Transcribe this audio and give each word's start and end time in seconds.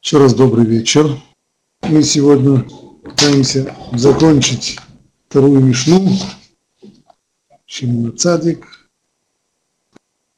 Еще 0.00 0.18
раз 0.18 0.32
добрый 0.32 0.64
вечер. 0.64 1.10
Мы 1.82 2.04
сегодня 2.04 2.64
пытаемся 3.02 3.74
закончить 3.92 4.78
вторую 5.28 5.60
Мишну. 5.60 6.08
Шимона 7.66 8.12
Цадик. 8.12 8.64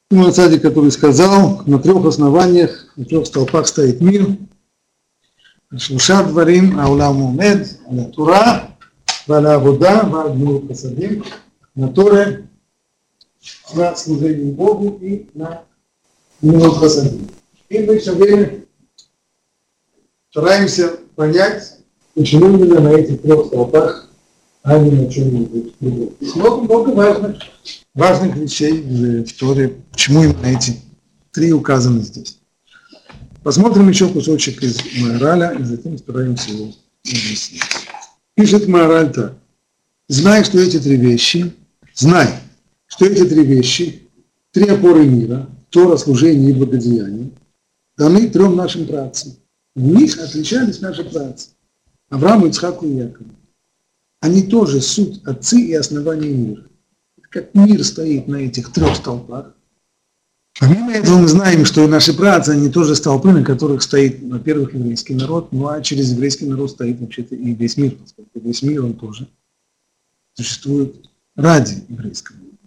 Шимона 0.09 0.31
Цадик, 0.31 0.63
который 0.63 0.91
сказал, 0.91 1.61
на 1.67 1.77
трех 1.77 2.03
основаниях, 2.03 2.91
на 2.95 3.05
трех 3.05 3.27
столпах 3.27 3.67
стоит 3.67 4.01
мир. 4.01 4.35
Шлуша 5.77 6.23
дворим, 6.23 6.79
аулам 6.79 7.21
умед, 7.21 7.79
на 7.87 8.05
тура, 8.05 8.75
валя 9.27 9.59
вода, 9.59 10.03
валя 10.03 10.59
пасадим, 10.59 11.23
на 11.75 11.87
торе, 11.87 12.49
на 13.75 13.95
служение 13.95 14.51
Богу 14.51 14.97
и 15.01 15.29
на 15.35 15.63
милу 16.41 16.77
пасадим. 16.79 17.29
И 17.69 17.79
мы 17.79 17.99
все 17.99 18.15
время 18.15 18.60
стараемся 20.31 20.95
понять, 21.15 21.77
почему 22.15 22.47
именно 22.47 22.79
на 22.79 22.89
этих 22.93 23.21
трех 23.21 23.47
столпах, 23.47 24.09
а 24.63 24.77
не 24.77 24.91
на 24.91 25.11
чем-нибудь 25.11 25.73
другом. 25.79 26.13
Много, 26.35 26.61
много 26.63 26.89
важных, 26.89 27.37
важных 27.93 28.35
вещей 28.37 28.81
в 29.23 29.39
Торе, 29.39 29.75
почему 29.91 30.23
именно 30.23 30.45
эти 30.45 30.77
три 31.31 31.51
указаны 31.51 32.01
здесь. 32.01 32.37
Посмотрим 33.43 33.89
еще 33.89 34.07
кусочек 34.07 34.63
из 34.63 34.79
Майораля 34.99 35.51
и 35.59 35.63
затем 35.63 35.97
стараемся 35.97 36.51
его 36.51 36.71
объяснить. 37.03 37.63
Пишет 38.35 38.67
Майораль 38.67 39.11
так. 39.11 39.35
Знай, 40.07 40.43
что 40.43 40.59
эти 40.59 40.79
три 40.79 40.97
вещи, 40.97 41.51
знай, 41.93 42.27
что 42.85 43.05
эти 43.05 43.27
три 43.27 43.43
вещи, 43.43 44.07
три 44.51 44.67
опоры 44.67 45.05
мира, 45.05 45.49
Тора, 45.69 45.97
служение 45.97 46.51
и 46.51 46.53
благодеяние, 46.53 47.31
даны 47.97 48.29
трем 48.29 48.55
нашим 48.55 48.85
працам. 48.85 49.33
В 49.75 49.81
них 49.81 50.19
отличались 50.19 50.81
наши 50.81 51.03
працы. 51.03 51.49
Аврааму, 52.09 52.47
Ицхаку 52.47 52.85
и 52.85 52.95
Якову. 52.95 53.29
Они 54.19 54.43
тоже 54.43 54.81
суть 54.81 55.23
отцы 55.23 55.59
и 55.61 55.73
основания 55.73 56.29
мира. 56.29 56.63
Как 57.29 57.55
мир 57.55 57.83
стоит 57.83 58.27
на 58.27 58.35
этих 58.35 58.73
трех 58.73 58.95
столпах. 58.97 59.55
Помимо 60.59 60.91
этого 60.91 61.19
мы 61.19 61.27
знаем, 61.29 61.63
что 61.63 61.83
и 61.83 61.87
наши 61.87 62.13
працы, 62.13 62.49
они 62.49 62.69
тоже 62.69 62.95
столпы, 62.95 63.31
на 63.31 63.43
которых 63.43 63.81
стоит, 63.81 64.21
во-первых, 64.21 64.73
еврейский 64.73 65.15
народ, 65.15 65.53
ну 65.53 65.67
а 65.69 65.81
через 65.81 66.11
еврейский 66.11 66.45
народ 66.45 66.71
стоит 66.71 66.99
вообще-то 66.99 67.35
и 67.35 67.53
весь 67.53 67.77
мир, 67.77 67.95
поскольку 67.95 68.39
весь 68.41 68.61
мир, 68.61 68.83
он 68.83 68.93
тоже 68.93 69.29
существует 70.33 71.09
ради 71.35 71.85
еврейского 71.87 72.35
народа. 72.35 72.57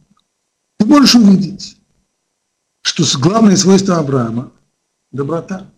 Ты 0.79 0.87
можешь 0.87 1.15
увидеть, 1.15 1.77
что 2.81 3.05
главное 3.21 3.57
свойство 3.57 3.99
Авраама– 3.99 4.51
доброта. 5.13 5.71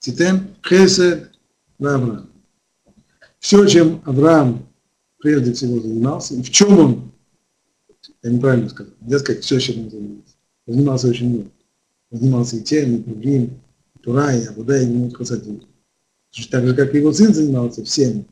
Титен 0.00 0.48
Хесед 0.62 1.30
Авраам. 1.80 2.30
Все, 3.38 3.66
чем 3.66 4.02
Авраам 4.04 4.66
прежде 5.18 5.52
всего 5.52 5.80
занимался, 5.80 6.34
и 6.34 6.42
в 6.42 6.50
чем 6.50 6.78
он, 6.78 7.12
я 8.22 8.30
неправильно 8.30 8.68
сказал, 8.68 8.92
нельзя 9.00 9.18
сказать, 9.18 9.44
все, 9.44 9.58
чем 9.58 9.84
он 9.84 9.90
занимался. 9.90 10.34
Занимался 10.66 11.08
очень 11.08 11.30
много. 11.30 11.50
Занимался 12.10 12.56
и 12.56 12.62
тем, 12.62 12.96
и 12.96 12.98
другим, 12.98 13.44
и 13.44 13.98
Тура, 14.00 14.34
и 14.34 14.44
Абуда, 14.46 14.80
и 14.80 15.10
Хасадим. 15.10 15.62
Так 16.50 16.66
же, 16.66 16.74
как 16.74 16.94
и 16.94 16.98
его 16.98 17.12
сын 17.12 17.34
занимался 17.34 17.84
всем. 17.84 18.26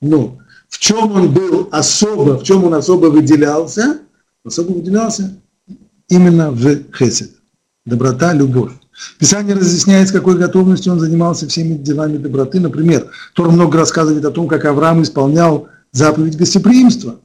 Но 0.00 0.38
в 0.68 0.78
чем 0.78 1.12
он 1.12 1.32
был 1.32 1.68
особо, 1.72 2.38
в 2.38 2.44
чем 2.44 2.64
он 2.64 2.74
особо 2.74 3.06
выделялся, 3.06 4.00
особо 4.44 4.72
выделялся 4.72 5.36
именно 6.08 6.50
в 6.50 6.92
Хесед. 6.92 7.30
Доброта, 7.84 8.32
любовь. 8.32 8.72
Писание 9.18 9.54
разъясняет, 9.54 10.08
с 10.08 10.12
какой 10.12 10.36
готовностью 10.36 10.92
он 10.92 11.00
занимался 11.00 11.48
всеми 11.48 11.74
делами 11.74 12.16
доброты. 12.16 12.60
Например, 12.60 13.10
Тор 13.34 13.50
много 13.50 13.78
рассказывает 13.78 14.24
о 14.24 14.30
том, 14.30 14.48
как 14.48 14.64
Авраам 14.64 15.02
исполнял 15.02 15.68
заповедь 15.92 16.36
гостеприимства. 16.36 17.20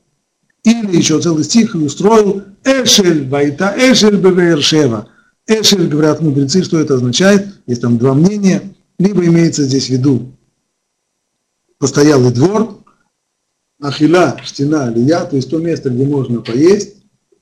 Или 0.64 0.98
еще 0.98 1.22
целый 1.22 1.44
стих 1.44 1.76
и 1.76 1.80
устроил 1.80 2.44
Эшель 2.64 3.28
Вайта, 3.30 3.76
Эшель 3.78 4.18
Бевершева. 4.18 5.08
Эшель, 5.48 5.88
говорят 5.88 6.22
мудрецы, 6.22 6.64
что 6.64 6.80
это 6.80 6.96
означает, 6.96 7.48
есть 7.68 7.82
там 7.82 7.98
два 7.98 8.14
мнения. 8.14 8.74
Либо 8.98 9.26
имеется 9.26 9.64
здесь 9.64 9.88
в 9.88 9.90
виду 9.90 10.36
постоялый 11.78 12.34
двор, 12.34 12.80
Ахила, 13.82 14.38
Штина, 14.44 14.90
Лия, 14.90 15.26
то 15.26 15.36
есть 15.36 15.50
то 15.50 15.60
место, 15.60 15.90
где 15.90 16.06
можно 16.06 16.42
поесть, 16.42 16.96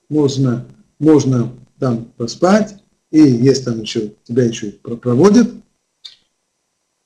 можно, 0.10 0.66
можно 1.00 1.52
там 1.80 2.06
поспать, 2.18 2.83
и 3.14 3.20
есть 3.20 3.64
там 3.64 3.82
еще, 3.82 4.12
тебя 4.24 4.44
еще 4.44 4.72
проводят. 4.72 5.48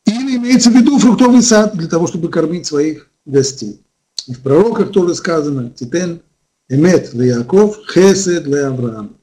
Или 0.06 0.38
имеется 0.38 0.72
в 0.72 0.74
виду 0.74 0.98
фруктовый 1.00 1.42
сад 1.42 1.76
для 1.76 1.90
того, 1.90 2.08
чтобы 2.08 2.30
кормить 2.30 2.66
своих 2.66 3.12
гостей. 3.26 3.82
И 4.26 4.34
в 4.34 4.40
пророках 4.40 4.94
тоже 4.94 5.16
сказано, 5.16 5.70
Титен 5.70 6.22
эмет 6.70 7.12
для 7.12 7.40
Яков, 7.40 7.78
хесед 7.94 8.46
для 8.46 8.70
Авраама. 8.70 9.18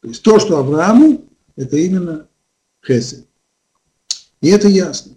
То 0.00 0.08
есть 0.08 0.22
то, 0.22 0.38
что 0.38 0.58
Аврааму, 0.58 1.24
это 1.56 1.76
именно 1.76 2.28
хесед. 2.86 3.26
И 4.40 4.48
это 4.48 4.68
ясно. 4.68 5.12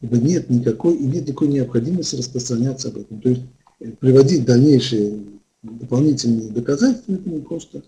Ибо 0.00 0.16
нет 0.16 0.48
никакой, 0.48 0.96
и 0.96 1.04
нет 1.04 1.28
никакой 1.28 1.48
необходимости 1.48 2.16
распространяться 2.16 2.88
об 2.88 2.96
этом. 2.96 3.20
То 3.20 3.28
есть 3.28 3.42
э, 3.80 3.90
приводить 3.90 4.46
дальнейшие 4.46 5.22
дополнительные 5.62 6.48
доказательства, 6.48 7.12
это 7.12 7.28
не 7.28 7.40
просто 7.40 7.82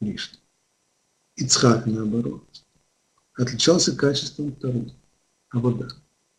лишнее. 0.00 0.41
Ицхак, 1.36 1.86
наоборот, 1.86 2.42
отличался 3.34 3.96
качеством 3.96 4.52
второго, 4.52 4.90
а 5.50 5.58
вода. 5.58 5.88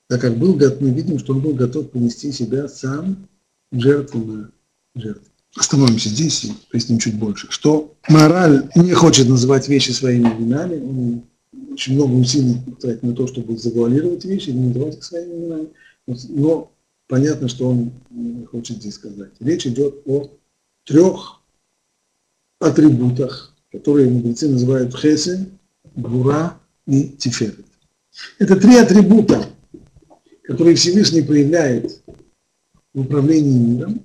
Так 0.07 0.21
как 0.21 0.37
был, 0.37 0.53
мы 0.53 0.89
видим, 0.91 1.19
что 1.19 1.33
он 1.33 1.41
был 1.41 1.53
готов 1.53 1.89
принести 1.89 2.31
себя 2.31 2.67
сам 2.67 3.27
жертву 3.71 4.23
на 4.23 4.51
жертву. 4.95 5.27
Остановимся 5.55 6.09
здесь 6.09 6.45
и 6.45 6.53
поясним 6.71 6.99
чуть 6.99 7.15
больше, 7.15 7.47
что 7.51 7.95
мораль 8.09 8.69
не 8.75 8.93
хочет 8.93 9.29
называть 9.29 9.67
вещи 9.67 9.91
своими 9.91 10.27
именами, 10.27 10.79
он 10.81 11.23
очень 11.71 11.95
много 11.95 12.13
усилий 12.13 12.59
тратит 12.79 13.03
на 13.03 13.13
то, 13.13 13.27
чтобы 13.27 13.57
завуалировать 13.57 14.25
вещи, 14.25 14.49
не 14.49 14.67
называть 14.67 14.97
их 14.97 15.03
своими 15.03 15.33
именами, 15.33 15.69
но 16.29 16.71
понятно, 17.07 17.47
что 17.47 17.69
он 17.69 17.91
хочет 18.51 18.77
здесь 18.77 18.95
сказать. 18.95 19.31
Речь 19.39 19.67
идет 19.67 20.01
о 20.05 20.31
трех 20.85 21.41
атрибутах 22.59 23.52
которые 23.73 24.07
мудрецы 24.07 24.47
называют 24.47 24.95
хесен, 24.95 25.57
гура 25.95 26.59
и 26.85 27.09
тиферет. 27.09 27.65
Это 28.37 28.55
три 28.55 28.77
атрибута, 28.77 29.49
которые 30.43 30.75
Всевышний 30.75 31.23
проявляет 31.23 32.01
в 32.93 33.01
управлении 33.01 33.57
миром, 33.57 34.01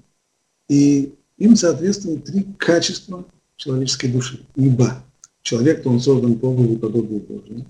и 0.68 1.14
им 1.36 1.54
соответствуют 1.54 2.24
три 2.24 2.44
качества 2.56 3.26
человеческой 3.56 4.08
души. 4.08 4.46
Ибо 4.56 5.04
человек, 5.42 5.82
то 5.82 5.90
он 5.90 6.00
создан 6.00 6.38
по 6.38 6.46
образу 6.46 6.72
и 6.72 6.76
подобию 6.78 7.20
Божьему. 7.20 7.66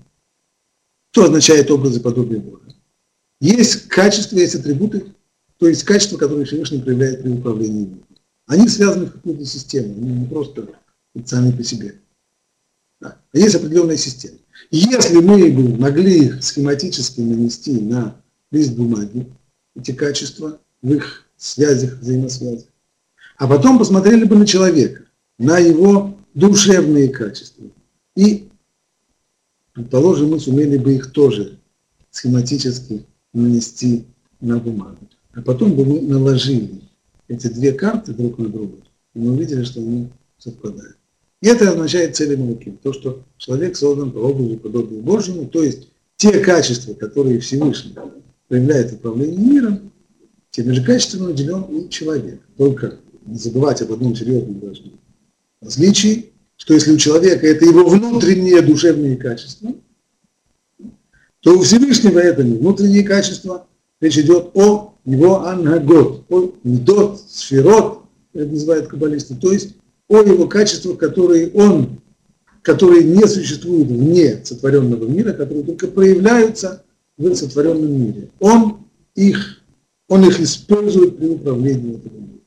Что 1.11 1.25
означает 1.25 1.69
образ 1.69 1.97
и 1.97 1.99
подобие 1.99 2.39
Божьего? 2.39 2.73
Есть 3.41 3.87
качества, 3.87 4.37
есть 4.37 4.55
атрибуты, 4.55 5.05
то 5.57 5.67
есть 5.67 5.83
качества, 5.83 6.17
которые 6.17 6.45
Всевышний 6.45 6.81
проявляет 6.81 7.23
при 7.23 7.31
управлении 7.31 7.85
миром. 7.85 8.05
Они 8.45 8.69
связаны 8.69 9.07
в 9.07 9.13
какую-то 9.13 9.45
систему, 9.45 9.93
они 9.95 10.19
не 10.19 10.25
просто 10.27 10.69
сами 11.25 11.51
по 11.51 11.63
себе. 11.63 11.95
Да. 12.99 13.17
Есть 13.33 13.55
определенная 13.55 13.97
система. 13.97 14.37
Если 14.71 15.17
мы 15.19 15.51
бы 15.51 15.77
могли 15.77 16.39
схематически 16.41 17.21
нанести 17.21 17.79
на 17.79 18.15
лист 18.51 18.73
бумаги 18.73 19.27
эти 19.75 19.91
качества 19.91 20.59
в 20.81 20.93
их 20.93 21.25
связях, 21.37 21.99
взаимосвязях, 21.99 22.67
а 23.37 23.47
потом 23.47 23.79
посмотрели 23.79 24.25
бы 24.25 24.35
на 24.35 24.45
человека, 24.45 25.05
на 25.37 25.57
его 25.57 26.17
душевные 26.33 27.09
качества, 27.09 27.65
и, 28.15 28.49
предположим, 29.73 30.31
мы 30.31 30.39
сумели 30.39 30.77
бы 30.77 30.95
их 30.95 31.11
тоже 31.11 31.57
схематически 32.11 33.05
нанести 33.33 34.05
на 34.41 34.59
бумагу. 34.59 35.07
А 35.33 35.41
потом 35.41 35.73
бы 35.73 35.85
мы 35.85 36.01
наложили 36.01 36.81
эти 37.27 37.47
две 37.47 37.71
карты 37.71 38.13
друг 38.13 38.37
на 38.39 38.49
друга, 38.49 38.77
и 39.13 39.19
мы 39.19 39.31
увидели, 39.31 39.63
что 39.63 39.79
они 39.79 40.09
совпадают. 40.37 40.97
И 41.41 41.47
это 41.47 41.69
означает 41.69 42.15
цели 42.15 42.35
Малаким, 42.35 42.77
то, 42.77 42.91
что 42.91 43.23
человек 43.37 43.77
создан 43.77 44.11
по 44.11 44.17
образу 44.17 44.53
и 44.53 44.57
подобию 44.57 45.01
Божьему, 45.01 45.47
то 45.47 45.63
есть 45.63 45.89
те 46.17 46.39
качества, 46.39 46.93
которые 46.93 47.39
Всевышний 47.39 47.95
проявляет 48.49 48.91
в 48.91 48.95
управлении 48.95 49.37
миром, 49.37 49.91
теми 50.51 50.73
же 50.73 50.83
качествами 50.83 51.27
наделен 51.27 51.61
и 51.63 51.89
человек. 51.89 52.41
Только 52.57 52.99
не 53.25 53.37
забывать 53.37 53.81
об 53.81 53.93
одном 53.93 54.15
серьезном 54.15 54.59
должны. 54.59 54.91
Различии, 55.61 56.31
что 56.57 56.73
если 56.73 56.91
у 56.91 56.97
человека 56.97 57.47
это 57.47 57.63
его 57.63 57.87
внутренние 57.87 58.61
душевные 58.61 59.15
качества, 59.15 59.73
то 61.39 61.57
у 61.57 61.61
Всевышнего 61.61 62.19
это 62.19 62.43
не 62.43 62.57
внутренние 62.57 63.03
качества, 63.03 63.65
речь 64.01 64.17
идет 64.17 64.51
о 64.55 64.93
его 65.05 65.45
ангагот, 65.45 66.25
о 66.29 66.53
медот, 66.63 67.21
сферот, 67.29 68.03
это 68.33 68.51
называют 68.51 68.87
каббалисты, 68.87 69.35
то 69.35 69.53
есть 69.53 69.75
о 70.09 70.17
его 70.17 70.47
качествах, 70.47 70.97
которые 70.97 71.51
он 71.51 71.99
которые 72.61 73.03
не 73.03 73.25
существуют 73.27 73.87
вне 73.87 74.43
сотворенного 74.43 75.05
мира, 75.05 75.33
которые 75.33 75.63
только 75.63 75.87
проявляются 75.87 76.83
в 77.17 77.33
сотворенном 77.33 77.91
мире. 77.91 78.29
Он 78.39 78.85
их, 79.15 79.61
он 80.07 80.25
их 80.25 80.39
использует 80.39 81.17
при 81.17 81.27
управлении 81.27 81.95
этим 81.95 82.13
миром. 82.13 82.41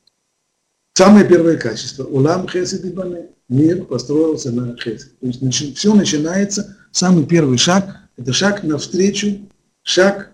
Самое 0.93 1.27
первое 1.27 1.57
качество. 1.57 2.03
Улам 2.05 2.47
хесед 2.47 2.85
и 2.85 2.89
бане. 2.89 3.27
Мир 3.49 3.83
построился 3.85 4.51
на 4.51 4.75
хесед. 4.77 5.11
То 5.19 5.27
есть 5.27 5.77
все 5.77 5.93
начинается, 5.93 6.77
самый 6.91 7.25
первый 7.25 7.57
шаг, 7.57 7.97
это 8.15 8.31
шаг 8.31 8.63
навстречу, 8.63 9.39
шаг 9.81 10.31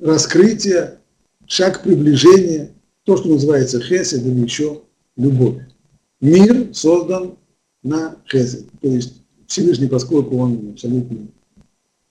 раскрытия, 0.00 0.98
шаг 1.46 1.82
приближения, 1.82 2.70
то, 3.04 3.16
что 3.16 3.28
называется 3.28 3.80
хесед 3.80 4.22
или 4.22 4.40
еще 4.42 4.82
любовь. 5.16 5.62
Мир 6.22 6.72
создан 6.72 7.36
на 7.82 8.16
хесед. 8.30 8.66
То 8.80 8.88
есть 8.88 9.20
Всевышний, 9.48 9.88
поскольку 9.88 10.36
он 10.38 10.70
абсолютно 10.70 11.26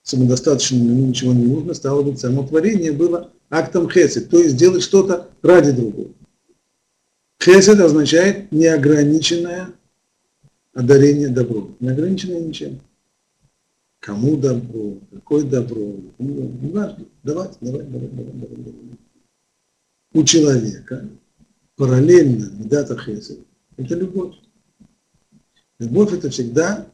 самодостаточный, 0.02 0.80
ему 0.80 1.06
ничего 1.06 1.32
не 1.32 1.46
нужно, 1.46 1.72
стало 1.72 2.02
быть, 2.02 2.20
само 2.20 2.46
творение 2.46 2.92
было 2.92 3.32
актом 3.48 3.88
хесед, 3.88 4.28
то 4.28 4.38
есть 4.38 4.56
делать 4.56 4.82
что-то 4.82 5.30
ради 5.40 5.72
другого. 5.72 6.10
Хесед 7.42 7.80
означает 7.80 8.52
неограниченное 8.52 9.68
одарение 10.74 11.28
добром, 11.28 11.74
неограниченное 11.80 12.40
ничем. 12.40 12.80
Кому 13.98 14.36
добро, 14.36 14.98
какое 15.10 15.44
добро, 15.44 15.94
не 16.18 16.70
важно, 16.70 17.06
давать, 17.22 17.56
давать, 17.62 17.90
давать, 17.90 18.14
давать, 18.14 18.40
давать, 18.40 18.64
давать. 18.64 18.98
У 20.12 20.22
человека 20.24 21.08
параллельно 21.76 22.50
медата 22.58 22.98
хесед– 22.98 23.38
это 23.76 23.94
любовь. 23.94 24.34
Любовь– 25.78 26.12
это 26.14 26.30
всегда 26.30 26.86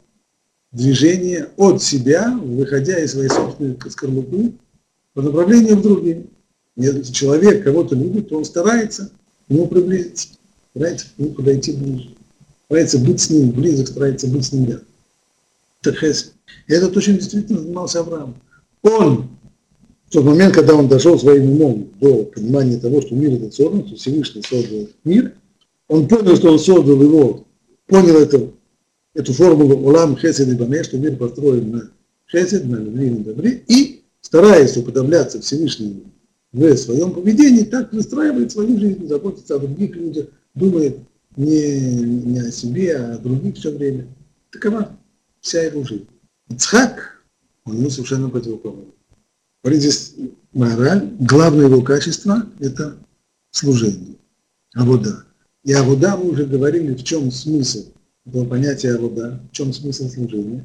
движение 0.73 1.49
от 1.57 1.83
себя, 1.83 2.37
выходя 2.43 2.99
из 3.01 3.13
своей 3.13 3.29
собственной 3.29 3.77
скорлупы, 3.91 4.53
по 5.15 5.23
направлению 5.23 5.79
к 5.79 5.83
другим. 5.83 6.31
Если 6.77 7.13
человек 7.13 7.65
кого-то 7.65 7.95
любит, 7.95 8.29
то 8.29 8.39
он 8.39 8.45
старается 8.45 9.11
к 9.47 9.51
нему 9.51 9.67
приблизиться, 9.67 10.29
старается 10.71 11.07
к 11.07 11.19
нему 11.19 11.31
подойти 11.33 11.73
ближе, 11.73 12.11
старается 12.67 12.99
быть 12.99 13.21
с 13.21 13.31
ним 13.31 13.51
близок, 13.51 13.89
старается 13.89 14.29
быть 14.29 14.45
с 14.45 14.53
ним 14.53 14.67
рядом. 14.67 14.85
Это 15.83 15.93
хесед. 15.93 16.35
И 16.67 16.73
это 16.73 16.87
очень 16.87 17.17
действительно 17.17 17.61
занимался 17.61 18.01
Авраам. 18.01 18.37
Он, 18.83 19.29
в 20.07 20.13
тот 20.13 20.25
момент, 20.25 20.55
когда 20.55 20.75
он 20.75 20.89
дошел 20.89 21.19
своим 21.19 21.51
умом 21.53 21.89
до 22.01 22.25
понимания 22.25 22.79
того, 22.79 23.01
что 23.01 23.15
мир 23.15 23.33
этот 23.33 23.55
создан, 23.55 23.87
что 23.87 23.97
Всевышний 23.97 24.43
создал 24.43 24.89
мир, 25.05 25.35
он 25.89 26.07
понял, 26.07 26.37
что 26.37 26.53
он 26.53 26.59
создал 26.59 27.01
его, 27.03 27.47
понял 27.87 28.17
это 28.17 28.51
эту 29.15 29.33
формулу 29.33 29.77
Улам 29.77 30.17
Хесед 30.17 30.49
и 30.49 30.55
Бане, 30.55 30.85
что 30.85 30.99
мир 30.99 31.17
построен 31.17 31.71
на 31.71 31.91
Хесед, 32.31 32.67
на 32.67 32.77
любви, 32.77 33.11
на 33.11 33.25
добре, 33.25 33.65
и 33.67 34.03
стараясь 34.21 34.77
уподобляться 34.77 35.41
Всевышнему 35.41 36.03
в 36.53 36.77
своем 36.77 37.13
поведении, 37.13 37.65
так 37.65 37.93
выстраивает 37.93 38.53
свою 38.53 38.79
жизнь, 38.79 39.07
заботится 39.07 39.57
о 39.57 39.59
других 39.59 39.97
людях, 39.97 40.29
думает 40.55 40.99
не, 41.37 41.81
не 41.81 42.41
о 42.41 42.53
себе, 42.53 42.97
а 42.97 43.15
о 43.15 43.19
других 43.19 43.57
все 43.57 43.71
время. 43.71 44.07
Такова 44.51 44.97
вся 45.41 45.63
его 45.63 45.85
жизнь. 45.85 46.09
Ицхак, 46.49 47.23
он 47.65 47.79
ему 47.79 47.91
совершенно 47.91 48.29
противоположен. 48.29 48.93
Говорит 49.63 49.83
здесь 49.83 50.15
мораль, 50.53 51.11
главное 51.21 51.67
его 51.67 51.83
качество– 51.83 52.47
это 52.61 52.97
служение, 53.51 54.17
авода. 54.75 55.28
И 55.69 55.73
авода 55.75 56.17
мы 56.17 56.31
уже 56.31 56.47
говорили, 56.47 56.95
в 56.95 57.05
чем 57.05 57.31
смысл 57.31 57.85
этого 58.25 58.47
понятия 58.47 58.95
Авода, 58.95 59.39
в 59.53 59.55
чем 59.55 59.75
смысл 59.75 60.09
служения? 60.09 60.65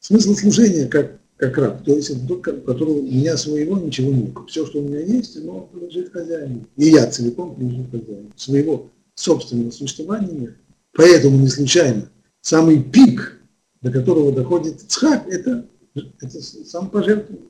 Смысл 0.00 0.34
служения 0.34 0.86
как, 0.86 1.18
как 1.38 1.56
раб, 1.56 1.82
то 1.82 1.94
есть 1.94 2.28
тот, 2.28 2.42
которого 2.42 2.98
у 2.98 3.02
меня 3.04 3.38
своего 3.38 3.78
ничего 3.78 4.12
нет. 4.12 4.36
Все, 4.46 4.66
что 4.66 4.80
у 4.80 4.82
меня 4.82 5.00
есть, 5.00 5.38
оно 5.38 5.62
принадлежит 5.72 6.12
хозяину. 6.12 6.66
И 6.76 6.90
я 6.90 7.06
целиком 7.06 7.54
принадлежу 7.54 7.86
хозяину. 7.90 8.30
Своего 8.36 8.90
собственного 9.14 9.70
существования 9.70 10.34
нет. 10.34 10.56
Поэтому 10.92 11.38
не 11.38 11.48
случайно 11.48 12.10
самый 12.42 12.82
пик, 12.82 13.40
до 13.80 13.90
которого 13.90 14.30
доходит 14.30 14.82
Цхак, 14.88 15.26
это, 15.26 15.64
это 15.94 16.42
самопожертвование. 16.42 17.48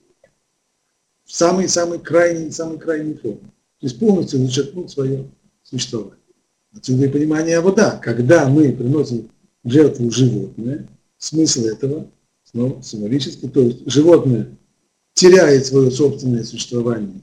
Самый-самый 1.24 1.98
крайний, 1.98 2.52
самый 2.52 2.78
крайний 2.78 3.14
форм. 3.14 3.38
То 3.80 3.86
есть 3.88 3.98
полностью 3.98 4.38
зачеркнуть 4.46 4.92
свое 4.92 5.28
существование. 5.64 6.17
Отсюда 6.76 7.06
и 7.06 7.08
понимание 7.08 7.60
вода. 7.60 7.98
Когда 8.02 8.48
мы 8.48 8.72
приносим 8.72 9.30
жертву 9.64 10.10
животное, 10.10 10.88
смысл 11.16 11.64
этого 11.64 12.06
снова 12.44 12.82
символический, 12.82 13.48
то 13.48 13.60
есть 13.60 13.90
животное 13.90 14.56
теряет 15.14 15.66
свое 15.66 15.90
собственное 15.90 16.44
существование 16.44 17.22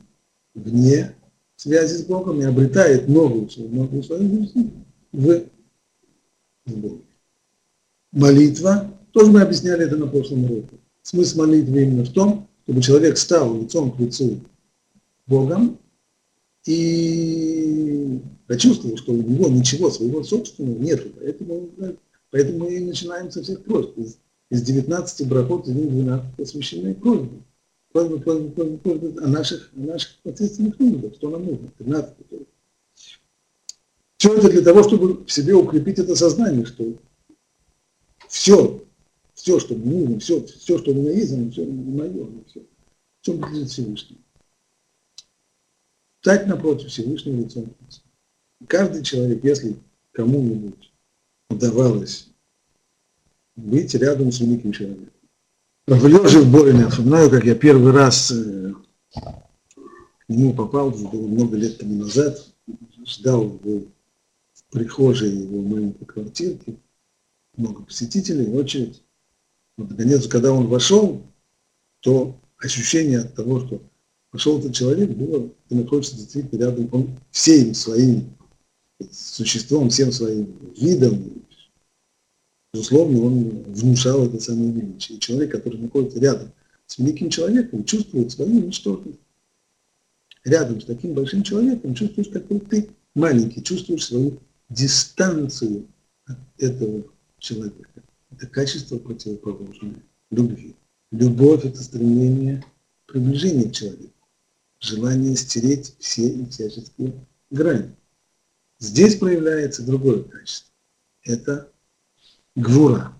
вне 0.53 1.15
связи 1.56 1.95
с 1.95 2.03
Богом 2.03 2.42
и 2.42 2.45
обретает 2.45 3.07
новую, 3.07 3.50
новую 3.57 4.03
свою 4.03 4.30
жизнь 4.30 4.71
в 5.12 5.45
Боге. 6.65 7.01
Молитва, 8.12 8.91
тоже 9.12 9.31
мы 9.31 9.41
объясняли 9.41 9.86
это 9.86 9.98
на 9.98 10.07
прошлом 10.07 10.45
уроке. 10.45 10.77
Смысл 11.01 11.39
молитвы 11.39 11.83
именно 11.83 12.03
в 12.03 12.12
том, 12.12 12.48
чтобы 12.63 12.81
человек 12.81 13.18
стал 13.18 13.62
лицом 13.62 13.91
к 13.91 14.00
лицу 14.00 14.41
Богом 15.27 15.77
и 16.65 18.21
почувствовал, 18.47 18.97
что 18.97 19.13
у 19.13 19.18
него 19.18 19.50
ничего 19.50 19.89
своего 19.89 20.24
собственного 20.24 20.77
нет. 20.77 21.13
Поэтому, 21.15 21.69
поэтому 22.31 22.59
мы 22.59 22.75
и 22.75 22.80
начинаем 22.80 23.31
со 23.31 23.42
всех 23.42 23.63
просьб. 23.63 23.97
Из, 23.97 24.18
из 24.50 24.62
19 24.62 25.27
брахот, 25.27 25.68
из 25.68 25.75
них 25.75 25.89
12 25.89 26.36
посвящены 26.36 26.94
просьбе. 26.94 27.42
Просьбы, 27.92 28.19
просьбы, 28.19 28.50
просьбы, 28.51 28.77
просьбы 28.77 29.21
о 29.21 29.27
наших, 29.27 29.71
о 29.75 29.80
наших 29.80 30.15
ответственных 30.24 30.77
нуждах, 30.80 31.15
что 31.15 31.30
нам 31.30 31.45
нужно. 31.45 31.71
13 31.77 32.13
Все 34.18 34.38
это 34.38 34.50
для 34.50 34.62
того, 34.62 34.83
чтобы 34.83 35.25
в 35.25 35.31
себе 35.31 35.53
укрепить 35.53 36.00
это 36.00 36.15
сознание, 36.15 36.65
что 36.65 36.94
все, 38.27 38.83
все, 39.33 39.59
что 39.59 39.75
мне 39.75 40.00
нужно, 40.00 40.19
все, 40.19 40.45
все, 40.45 40.77
что 40.77 40.91
у 40.91 40.95
меня 40.95 41.12
есть, 41.12 41.31
оно 41.31 41.50
все 41.51 41.65
мое, 41.65 42.27
все, 42.48 42.62
все 43.21 43.33
принадлежит 43.33 43.69
Всевышнему. 43.69 44.19
Стать 46.21 46.48
напротив 46.48 46.89
Всевышнего 46.89 47.38
лицом 47.38 47.65
к 47.65 47.81
лицу. 47.86 48.01
Каждый 48.68 49.04
человек, 49.04 49.44
если 49.44 49.75
кому-нибудь 50.12 50.92
удавалось 51.50 52.30
быть 53.56 53.94
рядом 53.96 54.31
с 54.31 54.40
великим 54.40 54.72
человеком. 54.72 55.10
В 55.88 56.07
лежа 56.07 56.42
в 56.42 56.52
Борине, 56.52 56.88
вспоминаю, 56.88 57.30
как 57.30 57.46
я 57.46 57.56
первый 57.56 57.92
раз 57.92 58.31
э, 58.31 58.74
к 59.13 60.29
нему 60.29 60.53
попал, 60.53 60.89
было 60.89 61.27
много 61.27 61.56
лет 61.56 61.77
тому 61.77 61.96
назад, 61.96 62.44
ждал 63.06 63.46
в 63.48 63.84
прихожей 64.72 65.29
его 65.29 65.62
маленькой 65.62 66.06
квартирки, 66.06 66.77
много 67.56 67.84
посетителей, 67.84 68.48
очередь. 68.48 69.03
Вот, 69.77 69.91
наконец, 69.91 70.27
когда 70.27 70.51
он 70.51 70.68
вошел, 70.68 71.22
то 72.00 72.36
ощущение 72.58 73.20
от 73.20 73.36
того, 73.36 73.60
что 73.65 73.82
пошел 74.32 74.60
этот 74.60 74.74
человек, 74.74 75.12
было, 75.12 75.50
ты 75.70 75.75
находишься 75.75 76.15
действительно 76.15 76.60
рядом, 76.60 76.89
он 76.91 77.20
всем 77.29 77.74
своим 77.74 78.36
существом, 79.12 79.90
всем 79.90 80.12
своим 80.12 80.74
видом, 80.78 81.44
безусловно, 82.74 83.22
он 83.22 83.64
внушал 83.74 84.25
это 84.25 84.40
самое 84.40 84.72
величие. 84.72 85.18
И 85.18 85.22
человек, 85.22 85.52
который 85.52 85.80
находится 85.80 86.20
рядом 86.20 86.52
с 86.86 86.98
великим 86.98 87.30
человеком, 87.30 87.84
чувствует 87.84 88.32
свою 88.32 88.62
ничтожность. 88.62 89.20
Рядом 90.44 90.80
с 90.80 90.86
таким 90.86 91.14
большим 91.14 91.44
человеком 91.44 91.96
чувствуешь, 91.96 92.30
какой 92.30 92.60
ты 92.60 92.90
маленький, 93.16 93.64
чувствуешь 93.64 94.06
свою 94.06 94.40
дистанцию 94.70 95.88
от 96.25 96.38
этого 96.58 97.04
человека. 97.40 98.04
Это 98.32 98.48
качество 98.48 98.98
противоположное 98.98 100.04
любви. 100.30 100.75
Любовь– 101.12 101.64
это 101.66 101.82
стремление 101.82 102.64
приближения 103.06 103.70
к 103.70 103.74
человеку, 103.74 104.14
желание 104.80 105.36
стереть 105.36 105.96
все 106.00 106.28
и 106.28 106.46
всяческие 106.50 107.14
грани. 107.50 107.96
Здесь 108.79 109.15
проявляется 109.15 109.86
другое 109.86 110.24
качество. 110.24 110.72
Это 111.24 111.70
гвура. 112.55 113.13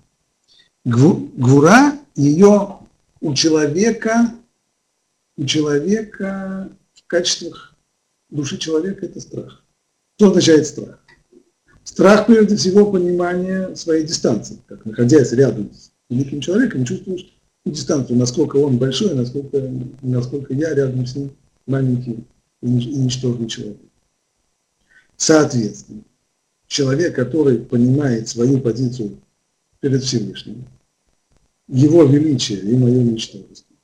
Гвура, 0.84 1.94
ее 2.16 2.80
у 3.22 3.34
человека, 3.34 4.34
у 5.38 5.46
человека 5.46 6.70
в 6.94 7.08
качествах 7.08 7.76
души 8.30 8.58
человека 8.58 9.06
это 9.06 9.20
страх. 9.20 9.64
Что 10.18 10.28
означает 10.28 10.68
страх? 10.68 11.00
Страх, 11.84 12.28
прежде 12.28 12.56
всего, 12.56 12.92
понимание 12.92 13.76
своей 13.76 14.06
дистанции. 14.06 14.60
Как 14.68 14.86
находясь 14.86 15.32
рядом 15.34 15.72
с 15.74 15.92
великим 16.10 16.42
человеком, 16.42 16.86
чувствуешь 16.86 17.34
дистанцию, 17.66 18.18
насколько 18.18 18.58
он 18.58 18.78
большой, 18.78 19.14
насколько, 19.14 19.70
насколько 20.02 20.54
я 20.54 20.74
рядом 20.74 21.06
с 21.06 21.16
ним 21.16 21.32
маленький 21.66 22.26
и 22.62 22.68
ничтожный 22.68 23.48
человек. 23.48 23.78
Соответственно, 25.18 26.04
человек, 26.68 27.16
который 27.16 27.60
понимает 27.60 28.28
свою 28.28 28.60
позицию 28.60 29.18
перед 29.80 30.04
Всевышним, 30.04 30.66
его 31.68 32.04
величие 32.04 32.60
и 32.60 32.76
мое 32.76 33.02
ничтожество, 33.02 33.76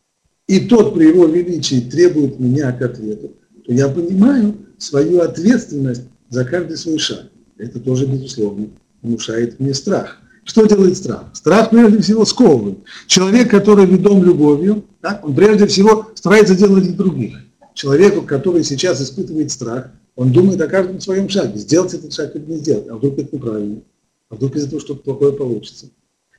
и 0.47 0.59
тот 0.59 0.93
при 0.93 1.07
его 1.07 1.25
величии 1.25 1.79
требует 1.79 2.39
меня 2.39 2.71
к 2.71 2.81
ответу, 2.81 3.35
то 3.65 3.71
я 3.71 3.87
понимаю 3.87 4.55
свою 4.77 5.21
ответственность 5.21 6.03
за 6.29 6.43
каждый 6.45 6.77
свой 6.77 6.97
шаг. 6.97 7.27
Это 7.57 7.79
тоже, 7.79 8.05
безусловно, 8.05 8.69
внушает 9.01 9.59
мне 9.59 9.73
страх. 9.73 10.19
Что 10.43 10.65
делает 10.65 10.97
страх? 10.97 11.25
Страх 11.33 11.69
прежде 11.69 12.01
всего 12.01 12.25
сковывает. 12.25 12.79
Человек, 13.07 13.51
который 13.51 13.85
ведом 13.85 14.23
любовью, 14.23 14.85
так, 14.99 15.23
он 15.23 15.35
прежде 15.35 15.67
всего 15.67 16.07
старается 16.15 16.55
делать 16.55 16.83
для 16.83 16.93
других. 16.93 17.37
Человеку, 17.73 18.23
который 18.23 18.63
сейчас 18.63 19.01
испытывает 19.01 19.51
страх, 19.51 19.91
он 20.15 20.31
думает 20.31 20.61
о 20.61 20.67
каждом 20.67 20.99
своем 20.99 21.29
шаге, 21.29 21.57
сделать 21.57 21.93
этот 21.93 22.13
шаг 22.13 22.35
или 22.35 22.43
не 22.43 22.57
сделать, 22.57 22.87
а 22.89 22.95
вдруг 22.95 23.17
это 23.17 23.35
неправильно, 23.35 23.81
а 24.29 24.35
вдруг 24.35 24.55
из-за 24.55 24.69
того 24.69 24.79
что-то 24.79 25.01
плохое 25.03 25.33
получится, 25.33 25.89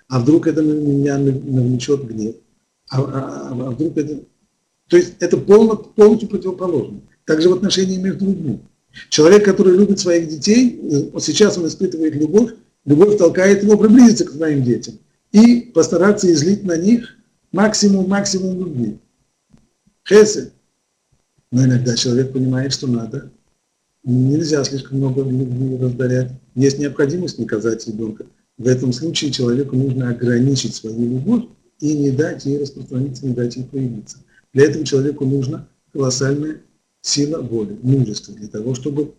а 0.08 0.20
вдруг 0.20 0.46
это 0.46 0.62
на 0.62 0.72
меня 0.72 1.18
навлечет 1.18 2.06
гнев, 2.06 2.36
а, 2.90 3.00
а, 3.00 3.48
а 3.50 3.70
вдруг 3.70 3.96
это... 3.96 4.20
То 4.88 4.96
есть 4.98 5.14
это 5.20 5.38
полностью, 5.38 5.92
полностью 5.94 6.28
противоположно. 6.28 7.00
Также 7.24 7.48
в 7.48 7.54
отношении 7.54 7.96
между 7.96 8.26
людьми. 8.26 8.60
Человек, 9.08 9.44
который 9.44 9.76
любит 9.76 9.98
своих 9.98 10.28
детей, 10.28 10.78
э, 11.14 11.18
сейчас 11.20 11.56
он 11.56 11.66
испытывает 11.66 12.14
любовь, 12.14 12.52
любовь 12.84 13.16
толкает 13.16 13.62
его 13.62 13.78
приблизиться 13.78 14.26
к 14.26 14.32
своим 14.32 14.62
детям 14.62 14.98
и 15.30 15.60
постараться 15.60 16.30
излить 16.30 16.64
на 16.64 16.76
них 16.76 17.16
максимум, 17.52 18.08
максимум 18.08 18.58
любви. 18.58 18.98
Хесы. 20.06 20.52
Но 21.50 21.64
иногда 21.64 21.96
человек 21.96 22.32
понимает, 22.32 22.72
что 22.72 22.86
надо. 22.86 23.30
Нельзя 24.04 24.64
слишком 24.64 24.98
много 24.98 25.22
любви 25.22 25.76
раздарять. 25.76 26.32
Есть 26.54 26.78
необходимость 26.78 27.38
наказать 27.38 27.86
ребенка. 27.86 28.26
В 28.58 28.66
этом 28.66 28.92
случае 28.92 29.30
человеку 29.30 29.76
нужно 29.76 30.10
ограничить 30.10 30.74
свою 30.74 31.00
любовь 31.00 31.44
и 31.78 31.94
не 31.94 32.10
дать 32.10 32.44
ей 32.44 32.58
распространиться, 32.58 33.26
не 33.26 33.34
дать 33.34 33.56
ей 33.56 33.64
проявиться. 33.64 34.18
Для 34.52 34.66
этого 34.66 34.84
человеку 34.84 35.24
нужна 35.24 35.68
колоссальная 35.92 36.60
сила 37.00 37.40
воли, 37.40 37.78
мужество 37.82 38.34
для 38.34 38.48
того, 38.48 38.74
чтобы 38.74 39.14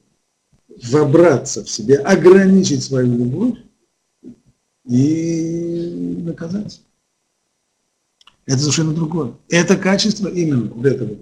вобраться 0.89 1.63
в 1.63 1.69
себя, 1.69 1.99
ограничить 2.01 2.83
свою 2.83 3.17
любовь 3.17 3.57
и 4.85 6.21
наказать. 6.23 6.81
Это 8.45 8.59
совершенно 8.59 8.93
другое. 8.93 9.33
Это 9.49 9.77
качество 9.77 10.27
именно 10.27 10.69
вот 10.73 10.85
этого 10.85 11.17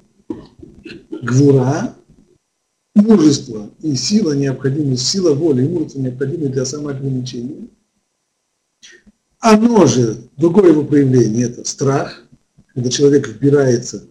гвура, 1.22 1.96
мужество 2.96 3.70
и 3.82 3.96
сила 3.96 4.34
необходимая, 4.34 4.98
сила 4.98 5.34
воли 5.34 5.64
и 5.64 5.68
мужество 5.68 6.00
необходимые 6.00 6.50
для 6.50 6.66
самоограничения. 6.66 7.68
Оно 9.40 9.88
же, 9.88 10.30
другое 10.38 10.70
его 10.70 10.84
проявление, 10.84 11.48
это 11.48 11.66
страх, 11.66 12.24
когда 12.74 12.90
человек 12.90 13.28
вбирается 13.28 14.06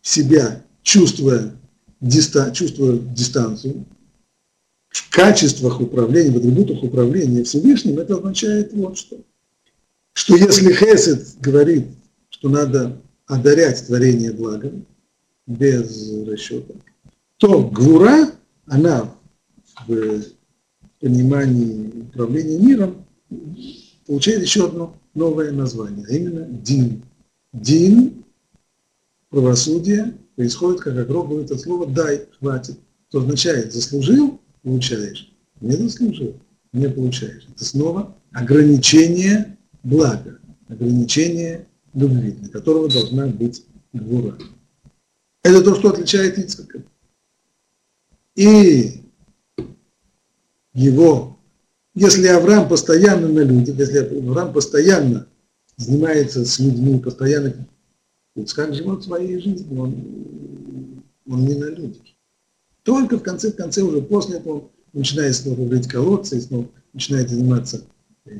в 0.00 0.08
себя, 0.08 0.64
чувствуя 0.82 1.52
диста, 2.00 2.50
чувствуя 2.52 2.98
дистанцию, 2.98 3.84
в 4.88 5.10
качествах 5.10 5.80
управления, 5.80 6.30
в 6.30 6.36
атрибутах 6.36 6.82
управления 6.82 7.44
Всевышним, 7.44 7.98
это 7.98 8.16
означает 8.16 8.72
вот 8.72 8.96
что. 8.96 9.20
Что 10.12 10.36
если 10.36 10.72
Хесед 10.72 11.36
говорит, 11.40 11.86
что 12.30 12.48
надо 12.48 13.00
одарять 13.26 13.86
творение 13.86 14.32
благом, 14.32 14.86
без 15.46 16.12
расчета, 16.26 16.74
то 17.38 17.68
Гвура, 17.68 18.30
она 18.66 19.14
в 19.86 20.22
понимании 21.00 22.02
управления 22.02 22.58
миром 22.58 23.06
получает 24.06 24.42
еще 24.42 24.66
одно 24.66 24.96
новое 25.14 25.52
название, 25.52 26.06
а 26.08 26.12
именно 26.12 26.44
Дин. 26.46 27.02
Дин, 27.52 28.24
правосудие, 29.30 30.14
происходит, 30.36 30.80
как 30.80 30.96
Агро 30.96 31.40
это 31.40 31.58
слово 31.58 31.86
«дай», 31.86 32.26
«хватит», 32.38 32.78
что 33.08 33.20
означает 33.20 33.72
«заслужил»– 33.72 34.40
получаешь, 34.62 35.32
не 35.60 35.72
заслужил– 35.72 36.34
не 36.72 36.88
получаешь. 36.88 37.46
Это 37.48 37.64
снова 37.64 38.16
ограничение 38.32 39.56
блага, 39.82 40.38
ограничение 40.68 41.66
любви, 41.94 42.32
для 42.32 42.48
которого 42.50 42.90
должна 42.90 43.26
быть 43.26 43.64
гвура. 43.92 44.36
Это 45.42 45.62
то, 45.62 45.74
что 45.76 45.90
отличает 45.90 46.38
Ицхака. 46.38 46.82
И 48.38 49.02
его, 50.72 51.40
если 51.96 52.28
Авраам 52.28 52.68
постоянно 52.68 53.26
на 53.26 53.40
людях, 53.40 53.76
если 53.76 53.98
Авраам 53.98 54.52
постоянно 54.52 55.26
занимается 55.76 56.44
с 56.44 56.60
людьми, 56.60 57.00
постоянно 57.00 57.66
Ицхак 58.36 58.74
живет 58.74 59.02
своей 59.02 59.40
жизнью, 59.40 59.80
он, 59.80 61.02
он 61.26 61.46
не 61.46 61.56
на 61.56 61.64
людях. 61.64 62.00
Только 62.84 63.18
в 63.18 63.24
конце 63.24 63.50
в 63.50 63.56
конце, 63.56 63.82
уже 63.82 64.02
после 64.02 64.36
этого 64.36 64.52
он 64.52 64.70
начинает 64.92 65.34
снова 65.34 65.68
рыть 65.68 65.88
колодцы, 65.88 66.38
и 66.38 66.40
снова 66.40 66.68
начинает 66.92 67.30
заниматься 67.30 67.82
э, 68.24 68.30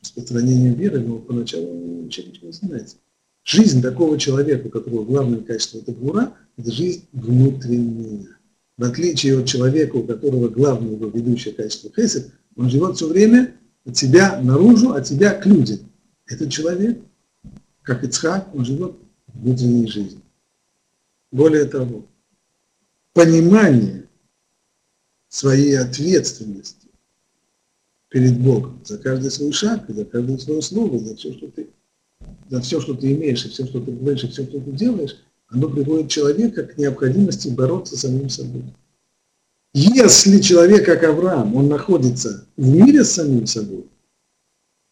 распространением 0.00 0.72
веры, 0.72 1.00
но 1.00 1.18
поначалу 1.18 1.68
он 1.68 2.04
ничем 2.06 2.32
не 2.32 2.50
занимается. 2.50 2.96
Жизнь 3.44 3.82
такого 3.82 4.18
человека, 4.18 4.68
у 4.68 4.70
которого 4.70 5.04
главное 5.04 5.40
качество– 5.40 5.76
это 5.80 5.92
гура, 5.92 6.32
это 6.56 6.72
жизнь 6.72 7.04
внутренняя. 7.12 8.37
В 8.78 8.84
отличие 8.84 9.36
от 9.36 9.46
человека, 9.46 9.96
у 9.96 10.04
которого 10.04 10.48
главное 10.48 10.92
его 10.92 11.08
ведущее 11.08 11.52
качество 11.52 11.90
хесед, 11.94 12.30
он 12.56 12.70
живет 12.70 12.94
все 12.96 13.08
время 13.08 13.56
от 13.84 13.96
себя 13.96 14.40
наружу, 14.40 14.92
от 14.92 15.06
себя 15.06 15.34
к 15.34 15.44
людям. 15.46 15.80
Этот 16.26 16.52
человек, 16.52 17.00
как 17.82 18.04
Ицхак, 18.04 18.54
он 18.54 18.64
живет 18.64 18.94
внутренней 19.26 19.88
жизни. 19.88 20.20
Более 21.32 21.64
того, 21.64 22.06
понимание 23.14 24.06
своей 25.28 25.76
ответственности 25.76 26.88
перед 28.10 28.38
Богом 28.38 28.80
за 28.84 28.98
каждый 28.98 29.32
свой 29.32 29.50
шаг, 29.50 29.86
за 29.88 30.04
каждое 30.04 30.38
свое 30.38 30.62
слово, 30.62 31.00
за 31.00 31.16
все, 31.16 31.32
что 31.32 31.48
ты, 31.48 31.68
за 32.48 32.60
все, 32.60 32.80
что 32.80 32.94
ты 32.94 33.12
имеешь, 33.12 33.44
и 33.44 33.48
все, 33.48 33.66
что 33.66 33.80
ты 33.80 33.90
говоришь, 33.90 34.22
и 34.22 34.28
все, 34.28 34.44
что 34.44 34.60
ты 34.60 34.70
делаешь, 34.70 35.16
оно 35.48 35.68
приводит 35.68 36.10
человека 36.10 36.64
к 36.64 36.76
необходимости 36.76 37.48
бороться 37.48 37.96
с 37.96 38.00
самим 38.00 38.28
собой. 38.28 38.64
Если 39.74 40.40
человек, 40.40 40.86
как 40.86 41.04
Авраам, 41.04 41.54
он 41.54 41.68
находится 41.68 42.46
в 42.56 42.68
мире 42.68 43.04
с 43.04 43.12
самим 43.12 43.46
собой, 43.46 43.86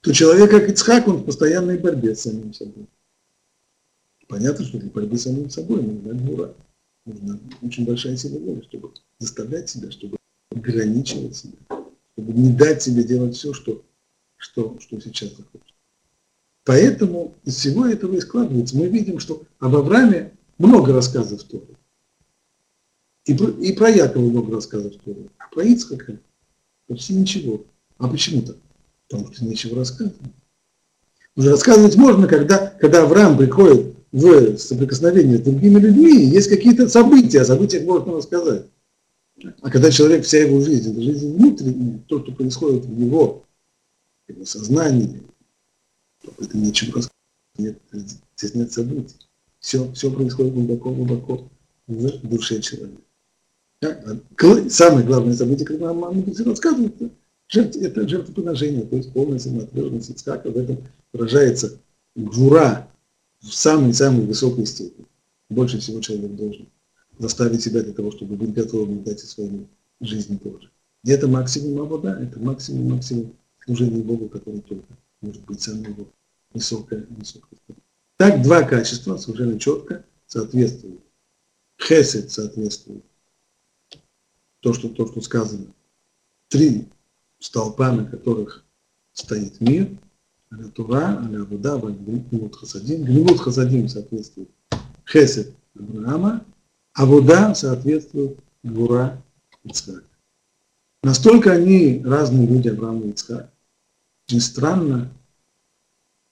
то 0.02 0.12
человек, 0.12 0.50
как 0.50 0.68
Ицхак, 0.68 1.08
он 1.08 1.18
в 1.18 1.25
постоянной 1.25 1.78
борьбе 1.78 2.14
с 2.14 2.22
самим 2.22 2.52
собой. 2.52 2.86
Понятно, 4.28 4.64
что 4.64 4.78
для 4.78 4.90
борьбы 4.90 5.18
с 5.18 5.22
самим 5.22 5.50
собой 5.50 5.82
нужна 5.82 6.12
гура. 6.14 6.54
Нужна 7.04 7.38
очень 7.62 7.84
большая 7.84 8.16
сила 8.16 8.38
воли, 8.38 8.62
чтобы 8.62 8.92
заставлять 9.18 9.68
себя, 9.68 9.90
чтобы 9.90 10.16
ограничивать 10.50 11.36
себя, 11.36 11.56
чтобы 12.12 12.32
не 12.32 12.52
дать 12.52 12.82
себе 12.82 13.04
делать 13.04 13.36
все, 13.36 13.52
что, 13.52 13.84
что, 14.36 14.76
что 14.80 15.00
сейчас 15.00 15.30
захочет. 15.30 15.75
Поэтому 16.64 17.34
из 17.44 17.56
всего 17.56 17.86
этого 17.86 18.14
и 18.16 18.20
складывается. 18.20 18.76
Мы 18.76 18.88
видим, 18.88 19.20
что 19.20 19.44
об 19.60 19.76
Аврааме 19.76 20.32
много 20.58 20.92
рассказов 20.92 21.42
в 21.42 21.44
Торе. 21.44 21.76
И 23.25 23.34
про, 23.34 23.48
и 23.48 23.72
про 23.72 23.90
Якова 23.90 24.22
много 24.22 24.54
рассказов 24.54 24.94
в 24.94 24.98
Торе. 24.98 25.28
А 25.38 25.48
про 25.48 25.64
Ицхака 25.64 26.18
почти 26.86 27.14
ничего. 27.14 27.64
А 27.98 28.08
почему 28.08 28.42
то 28.42 28.56
Потому 29.08 29.32
что 29.32 29.44
нечего 29.44 29.76
рассказывать. 29.76 30.16
Уже 31.36 31.50
рассказывать 31.50 31.96
можно, 31.96 32.26
когда, 32.26 32.68
когда 32.80 33.02
Авраам 33.02 33.36
приходит 33.36 33.94
в 34.10 34.56
соприкосновение 34.56 35.38
с 35.38 35.42
другими 35.42 35.78
людьми, 35.78 36.25
есть 36.25 36.48
какие-то 36.48 36.88
события, 36.88 37.42
о 37.42 37.44
событиях 37.44 37.84
можно 37.84 38.14
рассказать. 38.14 38.66
А 39.60 39.70
когда 39.70 39.90
человек, 39.90 40.25
вся 40.25 40.38
его 40.38 40.60
жизнь, 40.60 41.00
жизнь 41.00 41.36
внутренняя, 41.36 41.98
то, 42.06 42.22
что 42.22 42.32
происходит 42.32 42.86
в 42.86 43.00
его, 43.00 43.44
в 44.26 44.32
его 44.32 44.44
сознании, 44.46 45.22
то 46.22 46.32
это 46.42 46.56
нечем 46.56 46.88
рассказать. 46.88 47.12
Нет, 47.58 47.78
здесь 48.36 48.54
нет 48.54 48.72
событий. 48.72 49.16
Все, 49.66 49.92
все 49.94 50.12
происходит 50.12 50.54
глубоко-глубоко 50.54 51.49
в 51.88 52.28
душе 52.28 52.61
человека. 52.61 53.02
Самое 54.70 55.04
главное 55.04 55.35
событие, 55.35 55.66
когда 55.66 55.92
нам 55.92 56.14
мудрецы 56.14 56.44
рассказывают, 56.44 56.94
это, 57.52 57.78
это 57.80 58.08
жертвоприношение, 58.08 58.82
то 58.82 58.94
есть 58.94 59.12
полная 59.12 59.40
самоотверженность 59.40 60.11
Ицхака, 60.11 60.52
в 60.52 60.56
этом 60.56 60.85
выражается 61.12 61.80
гвура, 62.14 62.88
в 63.40 63.52
самой-самой 63.52 64.26
высокой 64.26 64.66
степени. 64.66 65.06
Больше 65.49 65.80
всего 65.80 66.00
человек 66.00 66.37
должен 66.37 66.68
заставить 67.18 67.61
себя 67.61 67.82
для 67.82 67.92
того, 67.92 68.12
чтобы 68.12 68.37
быть 68.37 68.54
готовым 68.54 69.02
дать 69.02 69.25
и 69.25 69.26
свою 69.26 69.66
жизнь 70.00 70.38
тоже. 70.38 70.70
И 71.02 71.11
это 71.11 71.26
максимум 71.26 71.80
обода, 71.80 72.16
это 72.23 72.38
максимум, 72.38 72.90
максимум 72.92 73.35
служения 73.64 74.00
Богу, 74.00 74.28
который 74.28 74.61
только 74.61 74.87
может 75.20 75.44
быть 75.44 75.61
самое 75.61 75.88
его 75.88 76.06
высокое, 76.54 77.04
высокое. 77.11 77.58
Так 78.16 78.42
два 78.42 78.62
качества 78.62 79.16
совершенно 79.18 79.58
четко 79.58 80.04
соответствуют. 80.26 81.02
Хесед 81.78 82.30
соответствует 82.30 83.04
то, 84.61 84.73
что, 84.73 84.88
то, 84.88 85.06
что 85.06 85.20
сказано. 85.20 85.66
Три 86.49 86.88
столпа, 87.38 87.92
на 87.92 88.06
которых 88.06 88.64
стоит 89.12 89.61
мир, 89.61 89.90
аля 90.52 90.68
Тура, 90.68 91.23
аля 91.23 91.42
Авуда, 91.42 91.78
Гмилут 91.78 92.56
Хасадим. 92.56 93.04
Гмилут 93.04 93.40
Хасадим 93.40 93.88
соответствует 93.88 94.49
Хесед 95.06 95.54
Авраама, 95.78 96.44
а 96.94 97.04
Вода 97.04 97.54
соответствует 97.54 98.38
Гура 98.62 99.23
Ицхака. 99.62 100.04
Настолько 101.02 101.52
они 101.52 102.02
разные 102.04 102.46
люди, 102.46 102.68
Авраам 102.68 103.02
и 103.02 103.11
Ицхак. 103.11 103.52
Очень 104.26 104.40
странно, 104.40 105.12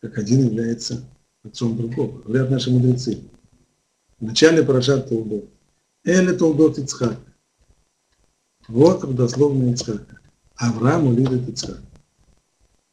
как 0.00 0.18
один 0.18 0.46
является 0.46 1.04
отцом 1.44 1.76
другого. 1.76 2.22
Говорят 2.22 2.50
наши 2.50 2.70
мудрецы. 2.70 3.20
В 4.18 4.24
начале 4.24 4.62
Парашат 4.62 5.08
Толдот. 5.08 5.44
Эле 6.04 6.32
Толдот 6.32 6.78
Ицхак. 6.78 7.18
Вот 8.68 9.04
родословный 9.04 9.72
Ицхака. 9.72 10.18
Авраам 10.56 11.06
увидит 11.06 11.48
Ицхак. 11.48 11.80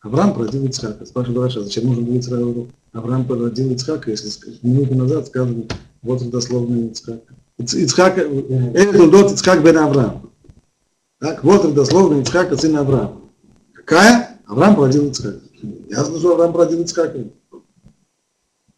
Авраам 0.01 0.34
породил 0.34 0.65
Ицхака. 0.65 1.05
Спрашивает 1.05 1.39
Раша, 1.39 1.63
зачем 1.63 1.88
нужно 1.88 2.03
было 2.03 2.15
Ицхаку? 2.15 2.67
Авраам 2.91 3.25
породил 3.25 3.72
Ицхака, 3.72 4.12
если 4.12 4.29
минуту 4.63 4.96
назад 4.96 5.27
сказано, 5.27 5.63
вот 6.01 6.22
родословный 6.22 6.88
Ицхака. 6.88 7.34
Ицхак, 7.58 8.17
это 8.17 8.98
Толдот 8.98 9.31
Ицхак 9.31 9.63
бен 9.63 9.77
Авраам. 9.77 10.31
Так, 11.20 11.43
вот 11.43 11.63
родословный 11.63 12.22
Ицхака, 12.22 12.58
сына 12.58 12.81
Авраама. 12.81 13.22
Какая? 13.74 14.39
Авраам 14.48 14.75
породил 14.75 15.10
Ицхака. 15.10 15.39
Ясно, 15.89 16.17
что 16.17 16.34
Авраам 16.34 16.51
породил 16.51 16.81
Ицхака. 16.81 17.25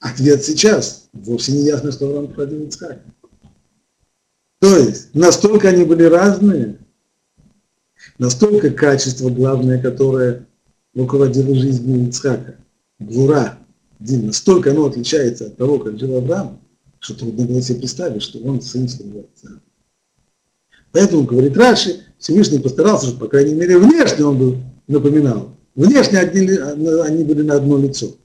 Ответ 0.03 0.43
сейчас. 0.43 1.07
Вовсе 1.13 1.53
не 1.53 1.63
ясно, 1.63 1.93
что 1.93 2.07
Авраам 2.07 2.27
породил 2.27 2.65
Ицхака. 2.65 3.01
То 4.59 4.77
есть, 4.77 5.15
настолько 5.15 5.69
они 5.69 5.85
были 5.85 6.03
разные, 6.03 6.77
настолько 8.17 8.69
качество 8.71 9.29
главное, 9.29 9.81
которое 9.81 10.45
руководило 10.93 11.55
жизнью 11.55 12.09
Ицхака, 12.09 12.57
Гвура, 12.99 13.57
Дин, 13.99 14.27
настолько 14.27 14.71
оно 14.71 14.87
отличается 14.87 15.45
от 15.45 15.55
того, 15.55 15.79
как 15.79 15.97
жил 15.97 16.17
Авраам, 16.17 16.59
что 16.99 17.13
трудно 17.13 17.45
было 17.45 17.61
себе 17.61 17.79
представить, 17.79 18.23
что 18.23 18.39
он 18.39 18.61
сын 18.61 18.89
своего 18.89 19.21
отца. 19.21 19.61
Поэтому, 20.91 21.23
говорит 21.23 21.55
Раши, 21.55 22.03
Всевышний 22.19 22.59
постарался, 22.59 23.05
чтобы, 23.05 23.21
по 23.21 23.27
крайней 23.29 23.53
мере, 23.53 23.77
внешне 23.77 24.25
он 24.25 24.37
был, 24.37 24.57
напоминал. 24.85 25.55
Внешне 25.75 26.19
одни, 26.19 26.57
они 26.57 27.23
были 27.23 27.41
на 27.41 27.55
одно 27.55 27.77
лицо. 27.77 28.17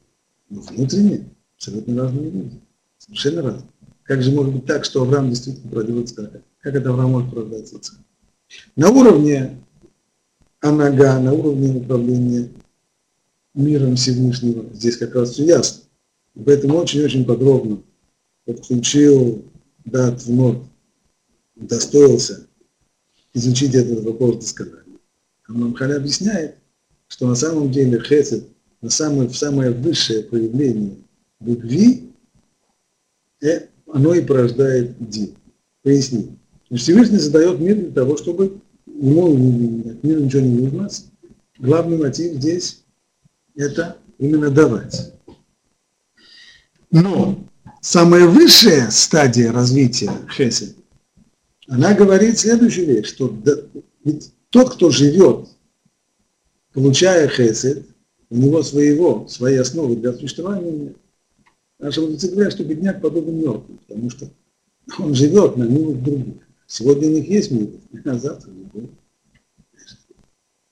Но 0.51 0.61
внутренне 0.63 1.29
абсолютно 1.59 2.03
разные 2.03 2.31
люди. 2.31 2.61
Совершенно 2.99 3.43
разные. 3.43 3.71
Как 4.05 4.23
же 4.23 4.33
может 4.33 4.55
быть 4.55 4.65
так, 4.65 4.85
что 4.85 5.03
Авраам 5.03 5.29
действительно 5.29 5.71
породил 5.71 6.01
Ицхака? 6.01 6.43
Как 6.61 6.75
это 6.75 6.91
Авраам 6.91 7.11
может 7.11 7.31
порождать 7.31 7.73
Ицхака? 7.73 8.03
На 8.77 8.91
уровне 8.91 9.59
Анага, 10.61 11.19
на 11.19 11.33
уровне 11.33 11.77
управления 11.77 12.49
миром 13.55 13.97
Всевышнего, 13.97 14.65
здесь 14.73 14.97
как 14.97 15.15
раз 15.15 15.33
все 15.33 15.45
ясно. 15.45 15.83
Поэтому 16.45 16.77
очень-очень 16.77 17.25
подробно 17.25 17.83
подключил 18.45 19.45
дат 19.85 20.23
вновь, 20.23 20.59
достоился 21.57 22.47
изучить 23.35 23.75
этот 23.75 24.05
вопрос 24.05 24.37
досконально. 24.37 24.99
Амнамхаля 25.49 25.97
объясняет, 25.97 26.57
что 27.09 27.27
на 27.27 27.35
самом 27.35 27.71
деле 27.71 28.01
хесед, 28.01 28.47
на 28.81 28.91
самое, 28.91 29.29
самое 29.31 29.71
высшее 29.71 30.23
проявление 30.23 30.97
любви, 31.41 32.11
э, 33.43 33.69
оно 33.87 34.15
и 34.15 34.23
порождает 34.23 34.97
дин. 34.99 35.35
Поясни. 35.83 36.37
Всевышний 36.71 37.19
задает 37.19 37.61
мир 37.61 37.77
для 37.77 37.91
того, 37.93 38.17
чтобы 38.17 38.61
ему 38.87 39.91
от 39.91 40.03
мира 40.03 40.21
ничего 40.21 40.43
не 40.43 40.69
нужно. 40.69 40.89
Главный 41.59 41.99
мотив 41.99 42.35
здесь– 42.35 42.83
это 43.55 43.97
именно 44.19 44.51
давать. 44.51 45.15
Но 46.91 47.39
самая 47.81 48.27
высшая 48.27 48.91
стадия 48.91 49.53
развития 49.53 50.13
хесед 50.31 50.79
она 51.69 51.95
говорит 51.95 52.39
следующую 52.39 52.87
вещь, 52.87 53.09
что 53.09 53.35
тот, 54.51 54.75
кто 54.75 54.91
живет, 54.91 55.49
получая 56.73 57.29
хесед, 57.29 57.87
у 58.31 58.37
него 58.37 58.63
своего, 58.63 59.29
своей 59.29 59.59
основы 59.59 59.97
для 59.97 60.13
существования 60.15 60.71
нет. 60.71 60.97
Мудрецы 61.79 62.31
говорят, 62.31 62.53
что 62.53 62.65
бедняк 62.65 63.01
подобен 63.01 63.37
мертвым, 63.37 63.79
потому 63.87 64.11
что 64.11 64.29
он 64.99 65.15
живет 65.15 65.57
на 65.57 65.65
милых 65.65 66.03
других. 66.03 66.35
Сегодня 66.67 67.09
у 67.09 67.13
них 67.13 67.29
есть 67.29 67.51
милость, 67.51 67.85
а 68.05 68.19
завтра 68.19 68.51
не 68.51 68.65
будет. 68.65 68.91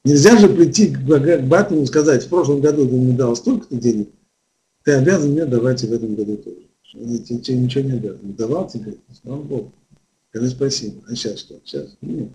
Нельзя 0.05 0.37
же 0.37 0.49
прийти 0.49 0.89
к 0.89 1.01
Батому 1.01 1.83
и 1.83 1.87
сказать, 1.87 2.25
в 2.25 2.29
прошлом 2.29 2.61
году 2.61 2.87
ты 2.87 2.95
мне 2.95 3.17
дал 3.17 3.35
столько-то 3.35 3.77
денег, 3.77 4.11
ты 4.85 4.93
обязан 4.93 5.33
мне 5.33 5.45
давать 5.47 5.83
и 5.83 5.87
в 5.87 5.93
этом 5.93 6.15
году 6.15 6.37
тоже. 6.37 6.67
Я 6.95 7.19
тебе 7.19 7.59
ничего 7.59 7.85
не 7.85 7.93
обязан. 7.93 8.35
Давал 8.35 8.69
тебе, 8.69 8.97
слава 9.21 9.43
Богу. 9.43 9.73
Скажи 10.31 10.49
спасибо. 10.51 11.03
А 11.09 11.15
сейчас 11.15 11.41
что? 11.41 11.61
Сейчас? 11.65 11.97
Нет. 12.01 12.31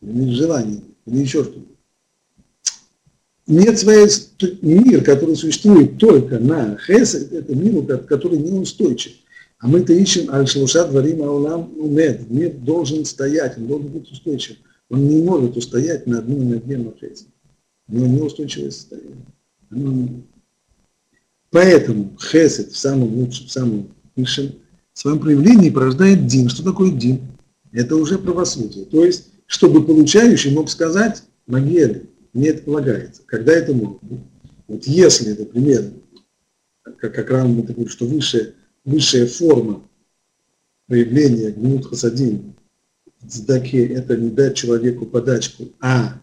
Нет 0.00 0.28
желания. 0.28 0.80
Или 1.06 1.18
еще 1.18 1.42
что-то. 1.42 1.66
Нет 3.52 3.78
своей, 3.78 4.08
мир, 4.62 5.04
который 5.04 5.36
существует 5.36 5.98
только 5.98 6.38
на 6.38 6.78
Хесед, 6.78 7.34
это 7.34 7.54
мир, 7.54 7.98
который 7.98 8.38
неустойчив. 8.38 9.12
А 9.58 9.68
мы-то 9.68 9.92
ищем 9.92 10.30
Аль-Шлуша 10.30 10.86
Дворим 10.86 11.22
Аулам 11.22 11.70
Умед. 11.78 12.30
Мир 12.30 12.54
должен 12.54 13.04
стоять, 13.04 13.58
он 13.58 13.66
должен 13.66 13.88
быть 13.88 14.10
устойчив. 14.10 14.56
Он 14.88 15.06
не 15.06 15.22
может 15.22 15.54
устоять 15.58 16.06
на 16.06 16.20
одной 16.20 16.46
ноге 16.46 16.78
на 16.78 16.92
Хесед. 16.92 17.26
Него 17.88 18.06
неустойчивое 18.06 18.70
состояние. 18.70 20.22
Поэтому 21.50 22.16
Хесед 22.18 22.72
в 22.72 22.78
самом 22.78 23.14
лучшем, 23.18 23.48
в 23.48 23.52
самом 23.52 23.88
высшем 24.16 24.52
в 24.94 24.98
своем 24.98 25.18
проявлении 25.18 25.68
порождает 25.68 26.26
Дин. 26.26 26.48
Что 26.48 26.64
такое 26.64 26.90
Дин? 26.90 27.20
Это 27.70 27.96
уже 27.96 28.18
правосудие. 28.18 28.86
То 28.86 29.04
есть, 29.04 29.26
чтобы 29.44 29.84
получающий 29.84 30.54
мог 30.54 30.70
сказать, 30.70 31.22
Магели, 31.46 32.06
мне 32.32 32.48
это 32.48 32.62
полагается. 32.62 33.22
Когда 33.26 33.52
это 33.52 33.74
быть? 33.74 33.98
Вот 34.68 34.84
если, 34.86 35.34
например, 35.34 35.92
как, 36.82 37.14
как 37.14 37.30
Рамбам 37.30 37.62
говорит, 37.62 37.90
что 37.90 38.06
высшая, 38.06 38.54
высшая 38.84 39.26
форма 39.26 39.82
проявления 40.86 41.50
гнут 41.50 41.86
хасадин 41.86 42.54
в 43.20 43.28
цдаке– 43.28 43.86
это 43.94 44.16
не 44.16 44.30
дать 44.30 44.56
человеку 44.56 45.06
подачку, 45.06 45.68
а 45.80 46.20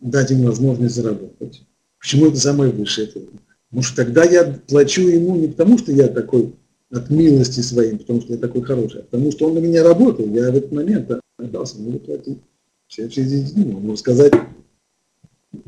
дать 0.00 0.30
ему 0.30 0.46
возможность 0.46 0.94
заработать. 0.94 1.62
Почему 1.98 2.26
это 2.26 2.36
самое 2.36 2.72
высшее? 2.72 3.08
Потому 3.08 3.82
что 3.82 3.96
тогда 3.96 4.24
я 4.24 4.60
плачу 4.68 5.02
ему 5.02 5.36
не 5.36 5.48
потому, 5.48 5.78
что 5.78 5.92
я 5.92 6.08
такой 6.08 6.54
от 6.90 7.08
милости 7.08 7.60
своим, 7.60 7.98
потому 7.98 8.20
что 8.20 8.34
я 8.34 8.38
такой 8.38 8.62
хороший, 8.62 9.00
а 9.00 9.04
потому 9.04 9.30
что 9.32 9.46
он 9.46 9.54
на 9.54 9.60
меня 9.60 9.82
работал, 9.82 10.28
я 10.28 10.50
в 10.50 10.56
этот 10.56 10.72
момент 10.72 11.10
отдался, 11.38 11.78
ему 11.78 11.98
платить. 11.98 12.38
Все, 12.86 13.08
все 13.08 13.24
дни, 13.24 13.72
он 13.72 13.82
может 13.82 14.00
сказать, 14.00 14.34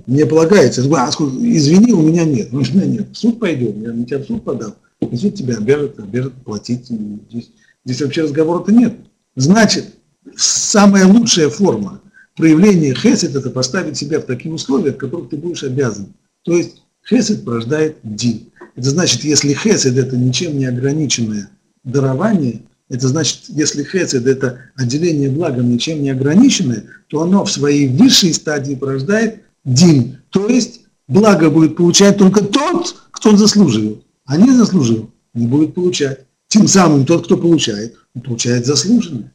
мне 0.07 0.27
полагается, 0.27 0.83
а, 0.97 1.11
извини, 1.11 1.93
у 1.93 2.03
меня 2.03 2.25
нет, 2.25 2.49
у 2.53 2.59
меня 2.59 2.87
нет, 2.87 3.09
в 3.13 3.17
суд 3.17 3.39
пойдем, 3.39 3.83
я 3.83 3.93
на 3.93 4.05
тебя 4.05 4.19
в 4.19 4.27
суд 4.27 4.45
подал, 4.45 4.77
и 5.01 5.17
суд 5.17 5.35
тебя 5.35 5.57
обяжет, 5.57 5.99
обяжет 5.99 6.33
платить, 6.45 6.87
здесь, 6.87 7.51
здесь 7.85 8.03
вообще 8.03 8.23
разговора-то 8.23 8.73
нет. 8.73 8.95
Значит, 9.37 9.97
самая 10.37 11.07
лучшая 11.07 11.49
форма 11.51 12.01
проявления 12.37 12.95
хесед– 12.95 13.35
это 13.37 13.51
поставить 13.51 13.97
себя 13.97 14.21
в 14.21 14.25
такие 14.25 14.55
условия, 14.55 14.93
в 14.93 14.97
которых 14.97 15.31
ты 15.31 15.37
будешь 15.37 15.63
обязан. 15.63 16.15
То 16.43 16.57
есть 16.57 16.83
хесед 17.09 17.45
порождает 17.45 17.97
дин. 18.03 18.51
Это 18.77 18.91
значит, 18.91 19.25
если 19.25 19.53
хесед– 19.53 19.97
это 19.97 20.17
ничем 20.17 20.59
не 20.59 20.67
ограниченное 20.67 21.51
дарование, 21.85 22.63
это 22.89 23.09
значит, 23.09 23.45
если 23.49 23.83
хесед– 23.83 24.27
это 24.27 24.61
отделение 24.77 25.31
благом 25.31 25.71
ничем 25.71 26.03
не 26.03 26.11
ограниченное, 26.11 26.85
то 27.09 27.23
оно 27.23 27.45
в 27.45 27.51
своей 27.51 27.89
высшей 27.89 28.35
стадии 28.35 28.75
порождает 28.75 29.44
дин. 29.65 30.19
То 30.31 30.49
есть 30.49 30.83
благо 31.09 31.51
будет 31.51 31.77
получать 31.77 32.19
только 32.19 32.45
тот, 32.45 32.97
кто 33.11 33.37
заслужил, 33.37 34.05
а 34.25 34.37
не 34.37 34.51
заслужил, 34.51 35.11
не 35.33 35.47
будет 35.47 35.75
получать. 35.75 36.27
Тем 36.49 36.69
самым 36.69 37.05
тот, 37.05 37.25
кто 37.25 37.37
получает, 37.37 37.97
он 38.15 38.23
получает 38.23 38.67
заслуженное. 38.67 39.33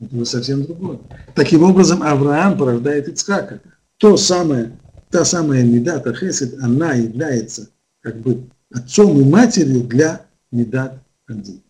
Это 0.00 0.24
совсем 0.24 0.64
другое. 0.64 0.98
Таким 1.34 1.62
образом, 1.62 2.02
Авраам 2.02 2.58
порождает 2.58 3.08
Ицхака. 3.08 3.60
То 3.98 4.16
самое, 4.16 4.78
та 5.10 5.24
самая 5.24 5.64
меда, 5.64 5.98
та 6.00 6.12
хесед, 6.12 6.58
она 6.60 6.92
является 6.92 7.70
как 8.02 8.20
бы 8.20 8.44
отцом 8.70 9.18
и 9.20 9.24
матерью 9.24 9.84
для 9.84 10.26
Медат 10.52 11.02
Адин. 11.26 11.62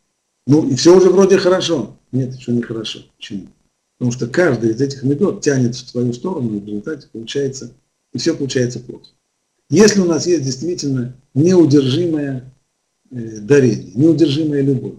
Ну, 0.46 0.68
и 0.68 0.74
все 0.74 0.96
уже 0.96 1.10
вроде 1.10 1.38
хорошо. 1.38 1.98
Нет, 2.12 2.34
еще 2.34 2.52
не 2.52 2.62
хорошо. 2.62 3.00
Почему? 3.16 3.48
Потому 3.98 4.12
что 4.12 4.26
каждый 4.26 4.70
из 4.70 4.80
этих 4.80 5.02
медот 5.02 5.40
тянет 5.40 5.74
в 5.74 5.88
свою 5.88 6.12
сторону, 6.12 6.56
и 6.56 6.60
в 6.60 6.66
результате 6.66 7.08
получается, 7.12 7.72
и 8.16 8.18
все 8.18 8.34
получается 8.34 8.80
плохо. 8.80 9.04
Если 9.68 10.00
у 10.00 10.06
нас 10.06 10.26
есть 10.26 10.42
действительно 10.42 11.14
неудержимое 11.34 12.50
э, 13.10 13.40
дарение, 13.40 13.92
неудержимая 13.94 14.62
любовь, 14.62 14.94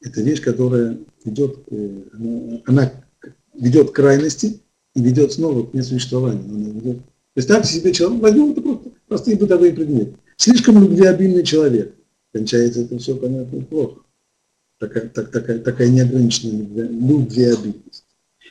это 0.00 0.20
вещь, 0.20 0.42
которая 0.42 0.98
ведет, 1.24 1.58
э, 1.70 2.02
она, 2.66 2.92
ведет 3.54 3.90
к 3.90 3.94
крайности 3.94 4.60
и 4.94 5.00
ведет 5.00 5.32
снова 5.32 5.64
к 5.64 5.74
несуществованию. 5.74 7.02
Представьте 7.34 7.72
себе 7.72 7.92
человека, 7.92 8.22
возьмем 8.22 8.50
это 8.50 8.62
просто 8.62 8.90
простые 9.06 9.36
бытовые 9.36 9.72
предметы. 9.72 10.16
Слишком 10.36 10.82
любвеобильный 10.82 11.44
человек. 11.44 11.94
Кончается 12.32 12.80
это 12.80 12.98
все, 12.98 13.14
понятно, 13.14 13.62
плохо. 13.62 14.00
Такая, 14.80 15.08
так, 15.08 15.30
такая, 15.30 15.60
такая 15.60 15.88
неограниченная 15.88 16.88
любвеобильность. 16.88 18.05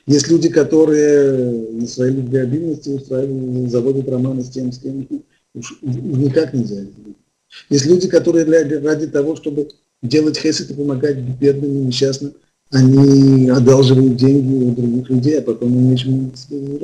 Есть 0.08 0.28
люди, 0.28 0.50
которые 0.50 1.72
на 1.72 1.88
своей 1.88 2.14
любвеобильности 2.14 2.90
устраивают, 2.90 3.72
заводят 3.72 4.08
романы 4.08 4.44
с 4.44 4.50
тем, 4.50 4.72
с 4.72 4.78
кем 4.78 5.08
уж 5.56 5.80
никак 5.82 6.54
нельзя. 6.54 6.86
Есть 7.70 7.86
люди, 7.86 8.08
которые 8.08 8.46
ради 8.46 9.08
того, 9.08 9.36
чтобы 9.36 9.70
делать 10.04 10.38
хесед 10.38 10.70
и 10.70 10.74
помогать 10.74 11.18
бедным 11.18 11.72
и 11.72 11.86
несчастным, 11.86 12.34
они 12.72 13.50
одалживают 13.50 14.16
деньги 14.16 14.66
у 14.66 14.76
других 14.76 15.10
людей, 15.10 15.40
а 15.40 15.42
потом 15.42 15.74
им 15.74 15.92
нечем 15.92 16.32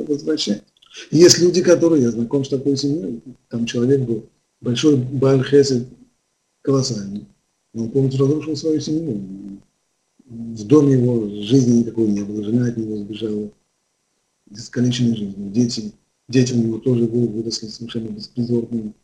возвращать. 0.08 0.62
Есть 1.10 1.38
люди, 1.38 1.62
которые, 1.62 2.02
я 2.02 2.10
знаком 2.10 2.44
с 2.44 2.48
такой 2.48 2.76
семьей, 2.76 3.20
там 3.48 3.66
человек 3.66 4.00
был, 4.00 4.24
большой 4.60 4.96
Баль 4.96 5.44
Хесед, 5.44 5.86
колоссальный, 6.62 7.26
он 7.74 7.90
полностью 7.90 8.24
разрушил 8.24 8.56
свою 8.56 8.80
семью. 8.80 9.20
В 10.32 10.64
доме 10.64 10.94
его 10.94 11.28
жизни 11.42 11.80
никакой 11.80 12.06
не 12.06 12.22
было, 12.22 12.42
жена 12.42 12.66
от 12.66 12.76
него 12.78 12.96
сбежала, 12.96 13.50
искалеченной 14.50 15.14
жизнью, 15.14 15.50
дети, 15.50 15.92
дети 16.28 16.54
у 16.54 16.56
него 16.56 16.78
тоже 16.78 17.04
выросли 17.04 17.66
совершенно 17.66 18.08
беспризорными, 18.08 18.94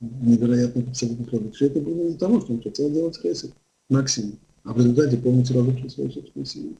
невероятных 0.00 0.88
абсолютных 0.88 1.32
родов. 1.32 1.54
Все 1.54 1.66
это 1.66 1.80
было 1.80 2.08
из-за 2.08 2.18
того, 2.18 2.40
что 2.40 2.52
он 2.52 2.62
хотел 2.62 2.90
делать 2.90 3.18
хесед 3.18 3.52
максимум 3.88 4.34
а 4.64 4.72
в 4.72 4.78
результате 4.78 5.16
полностью 5.16 5.56
разрушил 5.56 5.90
свою 5.90 6.10
собственную 6.10 6.46
семью. 6.46 6.76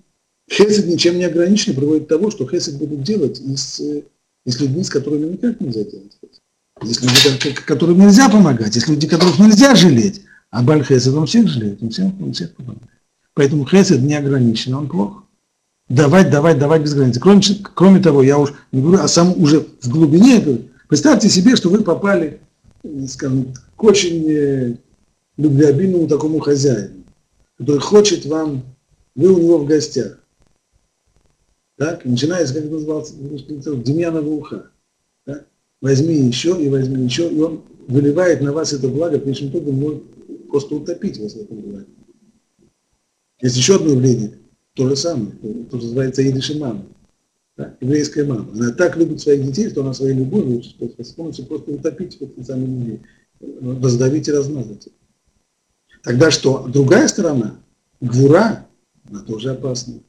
Хесед 0.50 0.86
ничем 0.86 1.16
не 1.16 1.24
ограничен 1.24 1.74
приводит 1.74 2.04
к 2.06 2.08
тому, 2.08 2.30
что 2.30 2.46
Хесед 2.46 2.76
будут 2.76 3.02
делать 3.02 3.40
и 3.40 3.56
с, 3.56 3.80
с 4.44 4.60
людьми, 4.60 4.82
с 4.82 4.90
которыми 4.90 5.32
никак 5.32 5.60
нельзя 5.60 5.84
делать 5.84 6.18
Есть 6.82 7.02
люди, 7.02 7.54
которым 7.54 8.00
нельзя 8.00 8.28
помогать, 8.28 8.74
есть 8.74 8.88
люди, 8.88 9.06
которых 9.06 9.38
нельзя 9.38 9.74
жалеть, 9.74 10.22
а 10.50 10.62
Баль 10.62 10.84
Хесед, 10.84 11.14
он 11.14 11.26
всех 11.26 11.48
жалеет, 11.48 11.82
он 11.82 11.90
всех, 11.90 12.06
он 12.20 12.32
всех 12.32 12.54
помогает. 12.54 12.90
Поэтому 13.34 13.66
Хесед 13.66 14.00
не 14.00 14.14
ограничен, 14.14 14.74
он 14.74 14.88
плох. 14.88 15.24
Давать, 15.88 16.30
давать, 16.30 16.58
давать 16.58 16.82
без 16.82 16.94
границы. 16.94 17.20
Кроме, 17.20 17.42
кроме 17.74 18.00
того, 18.00 18.22
я 18.22 18.38
уж 18.38 18.54
не 18.72 18.80
говорю, 18.80 19.02
а 19.02 19.08
сам 19.08 19.38
уже 19.40 19.66
в 19.82 19.88
глубине 19.88 20.38
этого, 20.38 20.58
представьте 20.88 21.28
себе, 21.28 21.56
что 21.56 21.68
вы 21.68 21.82
попали, 21.82 22.40
скажем, 23.08 23.52
к 23.76 23.84
очень 23.84 24.30
э, 24.30 24.76
любвеобильному 25.36 26.08
такому 26.08 26.38
хозяину 26.38 27.04
который 27.58 27.80
хочет 27.80 28.26
вам, 28.26 28.62
вы 29.14 29.32
у 29.32 29.38
него 29.38 29.58
в 29.58 29.66
гостях. 29.66 30.18
Так, 31.76 32.04
начинается, 32.04 32.54
как 32.54 32.64
это 32.64 32.74
назывался, 32.74 33.14
Демьянова 33.16 34.28
уха. 34.28 34.70
Так? 35.24 35.46
Возьми 35.80 36.14
еще 36.14 36.60
и 36.62 36.68
возьми 36.68 37.04
еще, 37.04 37.28
и 37.28 37.40
он 37.40 37.62
выливает 37.88 38.40
на 38.40 38.52
вас 38.52 38.72
это 38.72 38.88
благо, 38.88 39.18
конечном 39.18 39.50
итоге 39.50 39.72
может 39.72 40.02
просто 40.48 40.74
утопить 40.76 41.18
вас 41.18 41.34
в 41.34 41.40
этом 41.40 41.60
благе. 41.60 41.86
Есть 43.40 43.56
еще 43.56 43.76
одно 43.76 43.90
явление, 43.90 44.38
то 44.74 44.88
же 44.88 44.96
самое, 44.96 45.32
то, 45.70 45.78
что 45.78 45.86
называется 45.86 46.28
идиши 46.28 46.58
мама, 46.58 46.84
да, 47.56 47.76
еврейская 47.80 48.24
мама. 48.24 48.50
Она 48.52 48.72
так 48.72 48.96
любит 48.96 49.20
своих 49.20 49.44
детей, 49.44 49.70
что 49.70 49.82
она 49.82 49.92
своей 49.92 50.14
любовью 50.14 50.62
способна 50.62 51.32
просто 51.46 51.72
утопить 51.72 52.16
этих 52.16 52.44
самых 52.44 52.68
людей, 52.68 53.02
раздавить 53.80 54.28
и 54.28 54.32
размазать. 54.32 54.88
Тогда 56.02 56.30
что? 56.30 56.66
Другая 56.68 57.08
сторона, 57.08 57.60
гвура, 58.00 58.66
она 59.08 59.20
тоже 59.22 59.50
опасна. 59.50 60.00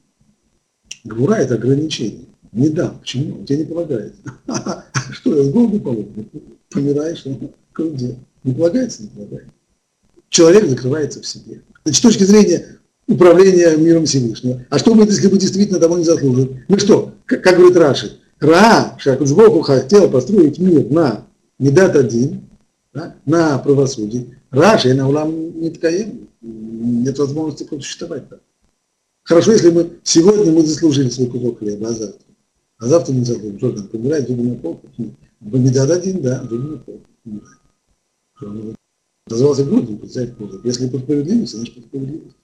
Гвура– 1.04 1.34
это 1.36 1.54
ограничение. 1.54 2.26
Не 2.52 2.68
дам. 2.68 2.98
Почему? 3.00 3.44
Тебе 3.44 3.58
не 3.58 3.64
полагает. 3.64 4.14
Что, 5.10 5.36
я 5.36 5.44
с 5.44 5.50
голоду 5.50 5.80
помогу? 5.80 6.26
Помираешь, 6.70 7.24
где? 7.24 8.16
Не 8.44 8.54
полагается? 8.54 9.02
Не 9.02 9.08
полагается. 9.10 9.52
Человек 10.30 10.66
закрывается 10.66 11.20
в 11.20 11.26
себе. 11.26 11.62
Значит, 11.84 11.98
с 11.98 12.02
точки 12.02 12.24
зрения 12.24 12.75
управления 13.06 13.76
миром 13.76 14.06
Всевышнего. 14.06 14.64
А 14.70 14.78
что 14.78 14.94
будет, 14.94 15.10
если 15.10 15.28
бы 15.28 15.38
действительно 15.38 15.78
того 15.78 15.98
не 15.98 16.04
заслужит? 16.04 16.52
Ну 16.68 16.78
что, 16.78 17.12
как, 17.24 17.42
как 17.42 17.56
говорит 17.56 17.76
Раши, 17.76 18.18
Ра, 18.40 18.96
Шакуджбоху 18.98 19.60
хотел 19.62 20.10
построить 20.10 20.58
мир 20.58 20.90
на 20.90 21.26
Медат 21.58 21.96
один, 21.96 22.42
да, 22.92 23.16
на 23.24 23.58
правосудии, 23.58 24.36
Раши 24.50 24.94
на 24.94 25.08
улам 25.08 25.60
не 25.60 25.70
ткаем, 25.70 26.28
нет 26.40 27.18
возможности 27.18 27.64
просуществовать 27.64 28.28
так. 28.28 28.40
Хорошо, 29.22 29.52
если 29.52 29.70
мы 29.70 29.98
сегодня 30.04 30.52
мы 30.52 30.64
заслужили 30.64 31.08
свой 31.08 31.28
кусок 31.28 31.58
хлеба, 31.58 31.88
а 31.88 31.92
завтра? 31.92 32.26
А 32.78 32.86
завтра 32.86 33.12
не 33.12 33.24
заслужим. 33.24 33.58
Что 33.58 33.72
там, 33.72 33.88
помирать 33.88 34.28
зубы 34.28 34.42
на 34.42 34.54
пол? 34.54 34.80
Бамидад 35.40 35.90
один, 35.90 36.22
да, 36.22 36.42
зубы 36.48 36.68
на 36.68 36.78
пол. 36.78 37.00
Назывался 39.28 39.64
грудью, 39.64 39.98
представьте, 39.98 40.36
если 40.62 40.88
по 40.88 40.98
справедливости, 40.98 41.56
значит 41.56 41.74
по 41.74 41.80
справедливости. 41.80 42.36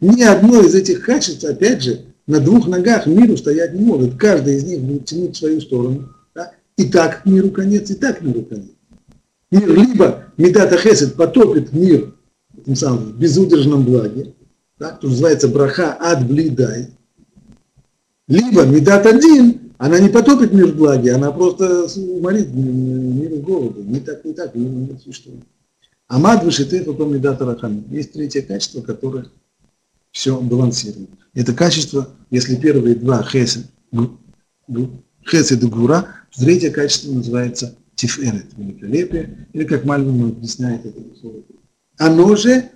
Ни 0.00 0.22
одно 0.22 0.60
из 0.60 0.74
этих 0.74 1.04
качеств, 1.04 1.44
опять 1.44 1.82
же, 1.82 2.04
на 2.26 2.40
двух 2.40 2.68
ногах 2.68 3.06
миру 3.06 3.36
стоять 3.36 3.74
не 3.74 3.84
может. 3.84 4.16
Каждый 4.16 4.56
из 4.56 4.64
них 4.64 4.80
будет 4.80 5.06
тянуть 5.06 5.36
в 5.36 5.38
свою 5.38 5.60
сторону. 5.60 6.08
Да? 6.34 6.52
И 6.76 6.84
так 6.84 7.26
миру 7.26 7.50
конец, 7.50 7.90
и 7.90 7.94
так 7.94 8.22
миру 8.22 8.42
конец 8.42 8.74
мир 9.54 9.72
либо 9.72 10.24
Медата 10.36 10.76
Хесед 10.76 11.14
потопит 11.14 11.72
мир 11.72 12.14
тем 12.64 12.76
самым 12.76 13.12
безудержном 13.12 13.84
благе, 13.84 14.34
да, 14.78 14.96
что 14.98 15.08
называется 15.08 15.48
браха 15.48 15.96
ад 16.00 16.26
блидай, 16.26 16.88
либо 18.26 18.64
Медат 18.64 19.06
один, 19.06 19.72
она 19.78 19.98
не 20.00 20.08
потопит 20.08 20.52
мир 20.52 20.72
в 20.72 20.76
благе, 20.76 21.12
она 21.12 21.30
просто 21.30 21.86
уморит 22.00 22.52
мир 22.52 23.34
в 23.34 23.42
голоду. 23.42 23.82
Не 23.82 24.00
так, 24.00 24.24
не 24.24 24.32
так, 24.32 24.54
мир 24.54 24.70
не 24.70 24.98
существует. 24.98 25.44
Амад 26.08 26.44
вышиты, 26.44 26.82
потом 26.84 27.14
Медата 27.14 27.44
Рахами. 27.44 27.84
Есть 27.90 28.12
третье 28.12 28.42
качество, 28.42 28.80
которое 28.80 29.26
все 30.14 30.40
балансирует. 30.40 31.10
Это 31.34 31.52
качество, 31.52 32.08
если 32.30 32.54
первые 32.54 32.94
два 32.94 33.22
хесед, 33.24 33.66
хесед 35.28 35.62
и 35.62 35.66
гура, 35.66 36.06
третье 36.34 36.70
качество 36.70 37.12
называется 37.12 37.76
тиферет, 37.96 38.46
великолепие, 38.56 39.48
или 39.52 39.64
как 39.64 39.84
Мальвин 39.84 40.28
объясняет 40.28 40.86
это 40.86 41.00
слово. 41.20 41.42
Оно 41.98 42.36
же 42.36 42.70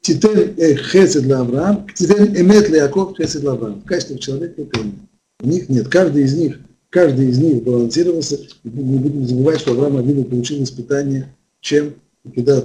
титен 0.00 0.54
э, 0.56 0.76
хесед 0.76 1.24
для 1.24 1.40
Авраам, 1.40 1.86
титен 1.94 2.36
эмет 2.36 2.68
для 2.68 2.84
Яков 2.84 3.16
хесед 3.18 3.40
для 3.40 3.52
Авраам. 3.52 3.80
В 3.80 3.84
качестве 3.84 4.18
человека 4.18 4.62
это 4.62 4.80
нет. 4.80 4.94
У 5.40 5.48
них 5.48 5.68
нет. 5.68 5.88
Каждый 5.88 6.24
из 6.24 6.34
них, 6.34 6.60
каждый 6.90 7.28
из 7.28 7.38
них 7.38 7.64
балансировался. 7.64 8.38
Не 8.62 8.98
будем 8.98 9.26
забывать, 9.26 9.60
что 9.60 9.72
Авраам 9.72 9.96
Авину 9.96 10.24
получил 10.24 10.62
испытание, 10.62 11.34
чем 11.60 11.94
когда 12.34 12.62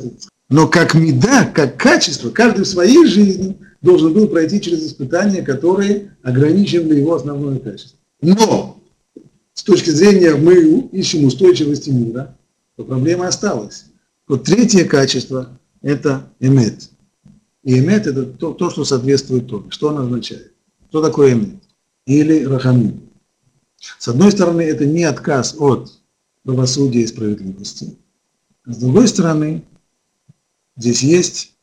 но 0.53 0.67
как 0.67 0.93
меда, 0.93 1.45
как 1.45 1.77
качество, 1.77 2.29
каждый 2.29 2.65
в 2.65 2.67
своей 2.67 3.07
жизни 3.07 3.57
должен 3.81 4.13
был 4.13 4.27
пройти 4.27 4.61
через 4.61 4.85
испытания, 4.85 5.41
которые 5.41 6.15
ограничивали 6.21 6.99
его 6.99 7.15
основное 7.15 7.57
качество. 7.57 7.97
Но 8.21 8.79
с 9.55 9.63
точки 9.63 9.89
зрения 9.89 10.35
мы 10.35 10.81
ищем 10.91 11.25
устойчивости 11.25 11.89
мира, 11.89 12.37
то 12.75 12.83
проблема 12.83 13.29
осталась. 13.29 13.85
Вот 14.27 14.43
третье 14.43 14.85
качество– 14.85 15.59
это 15.81 16.29
эмет. 16.39 16.87
И 17.63 17.79
эмет– 17.79 18.05
это 18.05 18.23
то, 18.23 18.53
то, 18.53 18.69
что 18.69 18.85
соответствует 18.85 19.47
Торе. 19.47 19.71
Что 19.71 19.89
оно 19.89 20.03
означает? 20.03 20.53
Что 20.89 21.01
такое 21.01 21.33
эмет? 21.33 21.63
Или 22.05 22.43
рахамин? 22.43 23.01
С 23.97 24.07
одной 24.07 24.31
стороны, 24.31 24.61
это 24.61 24.85
не 24.85 25.03
отказ 25.03 25.55
от 25.57 25.91
правосудия 26.43 27.01
и 27.01 27.07
справедливости. 27.07 27.97
А 28.67 28.71
с 28.71 28.77
другой 28.77 29.07
стороны, 29.07 29.63
здесь 30.77 31.03
есть, 31.03 31.53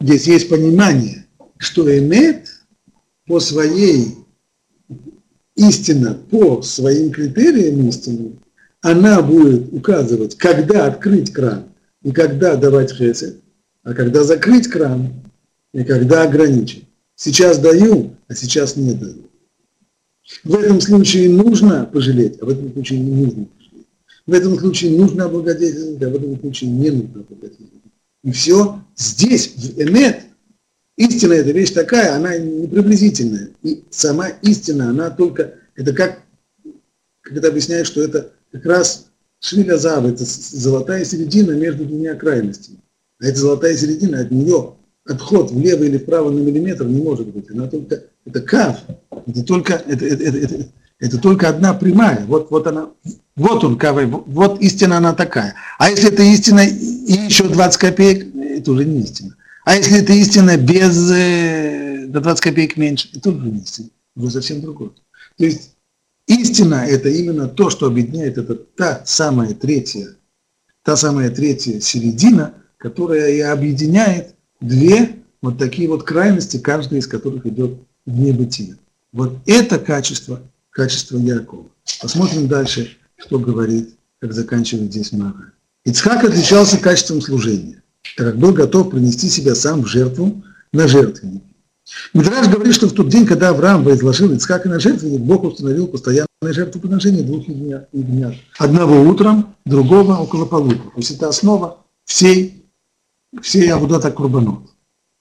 здесь 0.00 0.26
есть 0.26 0.48
понимание, 0.48 1.26
что 1.58 1.96
эмет 1.96 2.48
по 3.26 3.40
своей 3.40 4.20
истина 5.56 6.18
по 6.30 6.62
своим 6.62 7.10
критериям 7.10 7.88
истины, 7.88 8.32
она 8.80 9.20
будет 9.20 9.72
указывать, 9.72 10.36
когда 10.36 10.86
открыть 10.86 11.32
кран 11.32 11.64
и 12.02 12.12
когда 12.12 12.56
давать 12.56 12.92
хесед, 12.92 13.36
а 13.82 13.92
когда 13.92 14.24
закрыть 14.24 14.68
кран 14.68 15.12
и 15.72 15.84
когда 15.84 16.22
ограничить. 16.22 16.84
Сейчас 17.14 17.58
даю, 17.58 18.16
а 18.28 18.34
сейчас 18.34 18.76
не 18.76 18.94
даю. 18.94 19.28
В 20.44 20.54
этом 20.54 20.80
случае 20.80 21.28
нужно 21.28 21.84
пожалеть, 21.84 22.38
а 22.40 22.46
в 22.46 22.48
этом 22.48 22.72
случае 22.72 23.00
не 23.00 23.12
нужно 23.12 23.44
пожалеть. 23.44 23.86
В 24.26 24.32
этом 24.32 24.58
случае 24.58 24.96
нужно 24.96 25.24
облагодетельствовать, 25.24 26.02
а 26.02 26.08
в 26.08 26.14
этом 26.14 26.40
случае 26.40 26.70
не 26.70 26.90
нужно 26.90 27.20
облагодетельствовать. 27.20 27.79
И 28.22 28.32
все 28.32 28.82
здесь, 28.96 29.54
в 29.56 29.80
Эмет, 29.80 30.30
Истина– 31.00 31.32
это 31.34 31.50
вещь 31.52 31.70
такая, 31.70 32.14
она 32.14 32.36
не 32.36 32.68
приблизительная. 32.68 33.48
И 33.62 33.84
сама 33.88 34.28
истина, 34.42 34.90
она 34.90 35.08
только, 35.08 35.54
это 35.74 35.94
как, 35.94 36.20
это 37.24 37.48
объясняет, 37.48 37.86
что 37.86 38.02
это 38.02 38.32
как 38.52 38.66
раз 38.66 39.06
швиля 39.38 39.78
зава, 39.78 40.08
это 40.08 40.24
золотая 40.26 41.06
середина 41.06 41.52
между 41.52 41.86
двумя 41.86 42.14
крайностями. 42.16 42.80
А 43.18 43.28
эта 43.28 43.38
золотая 43.38 43.74
середина, 43.78 44.20
от 44.20 44.30
нее 44.30 44.74
отход 45.06 45.50
влево 45.52 45.84
или 45.84 45.96
вправо 45.96 46.28
на 46.28 46.40
миллиметр 46.40 46.84
не 46.84 47.00
может 47.00 47.28
быть. 47.28 47.50
Она 47.50 47.66
только, 47.66 48.02
это 48.26 48.42
кав, 48.42 48.76
это 49.26 49.42
только, 49.42 49.82
это, 49.86 50.04
это, 50.04 50.22
это, 50.22 50.36
это, 50.36 50.68
это 51.00 51.18
только 51.18 51.48
одна 51.48 51.72
прямая. 51.72 52.24
Вот, 52.26 52.50
вот 52.50 52.66
она, 52.66 52.90
вот 53.34 53.64
он, 53.64 53.78
кавай, 53.78 54.06
вот 54.06 54.60
истина 54.60 54.98
она 54.98 55.14
такая. 55.14 55.54
А 55.78 55.90
если 55.90 56.12
это 56.12 56.22
истина 56.22 56.60
и 56.60 57.12
еще 57.12 57.48
20 57.48 57.80
копеек, 57.80 58.34
это 58.36 58.70
уже 58.70 58.84
не 58.84 59.00
истина. 59.00 59.34
А 59.64 59.76
если 59.76 59.98
это 59.98 60.12
истина 60.12 60.58
без 60.58 61.10
э, 61.10 62.06
до 62.06 62.20
20 62.20 62.40
копеек 62.42 62.76
меньше, 62.76 63.08
это 63.14 63.30
уже 63.30 63.38
не 63.40 63.60
истина. 63.60 63.88
Уже 64.14 64.30
совсем 64.30 64.60
другое. 64.60 64.90
То 65.38 65.44
есть 65.44 65.74
истина 66.26 66.84
это 66.86 67.08
именно 67.08 67.48
то, 67.48 67.70
что 67.70 67.86
объединяет, 67.86 68.36
это 68.36 68.54
та 68.54 69.02
самая 69.06 69.54
третья, 69.54 70.08
та 70.82 70.96
самая 70.96 71.30
третья 71.30 71.80
середина, 71.80 72.54
которая 72.76 73.30
и 73.30 73.40
объединяет 73.40 74.34
две 74.60 75.16
вот 75.40 75.56
такие 75.56 75.88
вот 75.88 76.02
крайности, 76.02 76.58
каждая 76.58 77.00
из 77.00 77.06
которых 77.06 77.46
идет 77.46 77.78
в 78.04 78.20
небытие. 78.20 78.76
Вот 79.12 79.38
это 79.46 79.78
качество 79.78 80.42
качество 80.70 81.18
Якова. 81.18 81.66
Посмотрим 82.00 82.48
дальше, 82.48 82.96
что 83.16 83.38
говорит, 83.38 83.96
как 84.20 84.32
заканчивает 84.32 84.92
здесь 84.92 85.12
Мара. 85.12 85.52
Ицхак 85.84 86.24
отличался 86.24 86.78
качеством 86.78 87.20
служения, 87.20 87.82
так 88.16 88.28
как 88.28 88.38
был 88.38 88.52
готов 88.52 88.90
принести 88.90 89.28
себя 89.28 89.54
сам 89.54 89.82
в 89.82 89.86
жертву 89.86 90.42
на 90.72 90.86
жертвенник. 90.86 91.42
Мидраж 92.14 92.48
говорит, 92.48 92.74
что 92.74 92.86
в 92.86 92.92
тот 92.92 93.08
день, 93.08 93.26
когда 93.26 93.48
Авраам 93.48 93.82
возложил 93.82 94.32
Ицхака 94.32 94.68
на 94.68 94.78
жертвенник, 94.78 95.20
Бог 95.20 95.42
установил 95.42 95.88
постоянное 95.88 96.26
жертвоприношение 96.42 97.22
двух 97.22 97.48
ягнят. 97.48 98.36
Одного 98.58 99.02
утром, 99.02 99.56
другого 99.64 100.16
около 100.16 100.44
полудня. 100.44 100.78
То 100.78 100.98
есть 100.98 101.10
это 101.10 101.28
основа 101.28 101.84
всей, 102.04 102.66
всей 103.42 103.72
Авудата 103.72 104.10
Курбанот. 104.10 104.70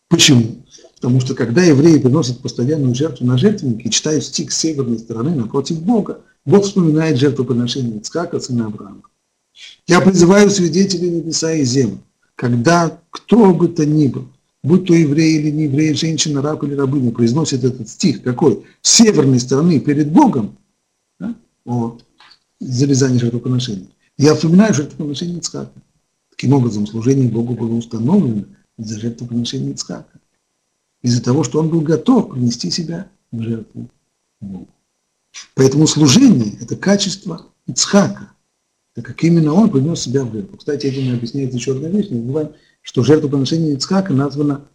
Почему? 0.09 0.65
Потому 0.99 1.21
что 1.21 1.33
когда 1.33 1.63
евреи 1.63 1.97
приносят 1.97 2.39
постоянную 2.39 2.93
жертву 2.93 3.25
на 3.25 3.38
жертвенник 3.38 3.85
и 3.85 3.89
читают 3.89 4.25
стих 4.25 4.51
с 4.51 4.57
северной 4.57 4.99
стороны 4.99 5.33
напротив 5.33 5.81
Бога, 5.81 6.19
Бог 6.45 6.65
вспоминает 6.65 7.17
жертвоприношение 7.17 7.99
Ицкака, 7.99 8.39
сына 8.41 8.65
Авраама. 8.65 9.03
Я 9.88 10.01
призываю 10.01 10.49
свидетелей 10.49 11.09
небеса 11.09 11.53
и 11.53 11.63
земли, 11.63 11.99
когда 12.35 12.99
кто 13.12 13.53
бы 13.53 13.69
то 13.69 13.85
ни 13.85 14.07
был, 14.07 14.27
будь 14.62 14.88
то 14.88 14.93
еврей 14.93 15.38
или 15.38 15.51
не 15.51 15.63
еврей, 15.63 15.93
женщина, 15.93 16.41
раб 16.41 16.63
или 16.63 16.73
рабыня, 16.73 17.12
произносит 17.12 17.63
этот 17.63 17.88
стих 17.88 18.21
какой? 18.21 18.65
С 18.81 18.91
северной 18.91 19.39
стороны 19.39 19.79
перед 19.79 20.12
Богом 20.12 20.57
да, 21.17 21.33
о 21.65 21.97
зарезании 22.59 23.19
жертвоприношения. 23.19 23.88
Я 24.17 24.35
вспоминаю 24.35 24.73
жертвоприношение 24.73 25.38
Ицхака. 25.38 25.71
Таким 26.29 26.53
образом, 26.53 26.88
служение 26.88 27.29
Богу 27.29 27.53
было 27.53 27.73
установлено 27.75 28.43
из-за 28.77 28.99
жертвоприношения 28.99 29.71
Ицхака 29.71 30.19
из-за 31.01 31.23
того, 31.23 31.43
что 31.43 31.59
он 31.59 31.69
был 31.69 31.81
готов 31.81 32.31
принести 32.31 32.71
себя 32.71 33.09
в 33.31 33.41
жертву 33.41 33.89
Богу. 34.41 34.67
Поэтому 35.55 35.88
служение– 35.88 36.57
это 36.62 36.75
качество 36.75 37.45
Ицхака, 37.67 38.33
так 38.95 39.05
как 39.05 39.23
именно 39.23 39.53
он 39.53 39.69
принес 39.69 40.01
себя 40.01 40.23
в 40.23 40.31
жертву. 40.31 40.57
Кстати, 40.57 40.88
этим 40.88 41.13
объясняется 41.13 41.57
еще 41.57 41.71
одна 41.71 41.89
вещь. 41.89 42.09
Не 42.09 42.19
забываем, 42.19 42.51
что 42.81 43.03
жертвоприношение 43.03 43.73
Ицхака 43.73 44.13
названо 44.13 44.65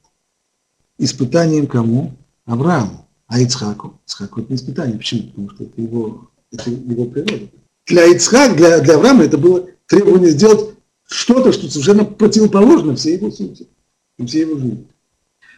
испытанием 0.98 1.66
кому? 1.66 2.12
Аврааму. 2.44 3.08
А 3.26 3.40
Ицхаку? 3.40 4.00
Ицхаку 4.06 4.40
это 4.40 4.52
не 4.52 4.56
испытание. 4.56 4.96
Почему? 4.96 5.22
Потому 5.28 5.50
что 5.50 5.64
это 5.64 5.80
его, 5.80 6.30
это 6.52 6.70
его 6.70 7.04
природа. 7.06 7.48
Для 7.87 8.04
Ицхака, 8.06 8.54
для, 8.54 8.80
для 8.80 8.94
Авраама 8.94 9.24
это 9.24 9.38
было 9.38 9.66
требование 9.87 10.30
сделать 10.30 10.74
что-то, 11.06 11.52
что 11.52 11.68
совершенно 11.68 12.04
противоположно 12.04 12.96
всей 12.96 13.16
его 13.16 13.30
сути, 13.30 13.66
всей 14.24 14.42
его 14.42 14.58
жизни. 14.58 14.87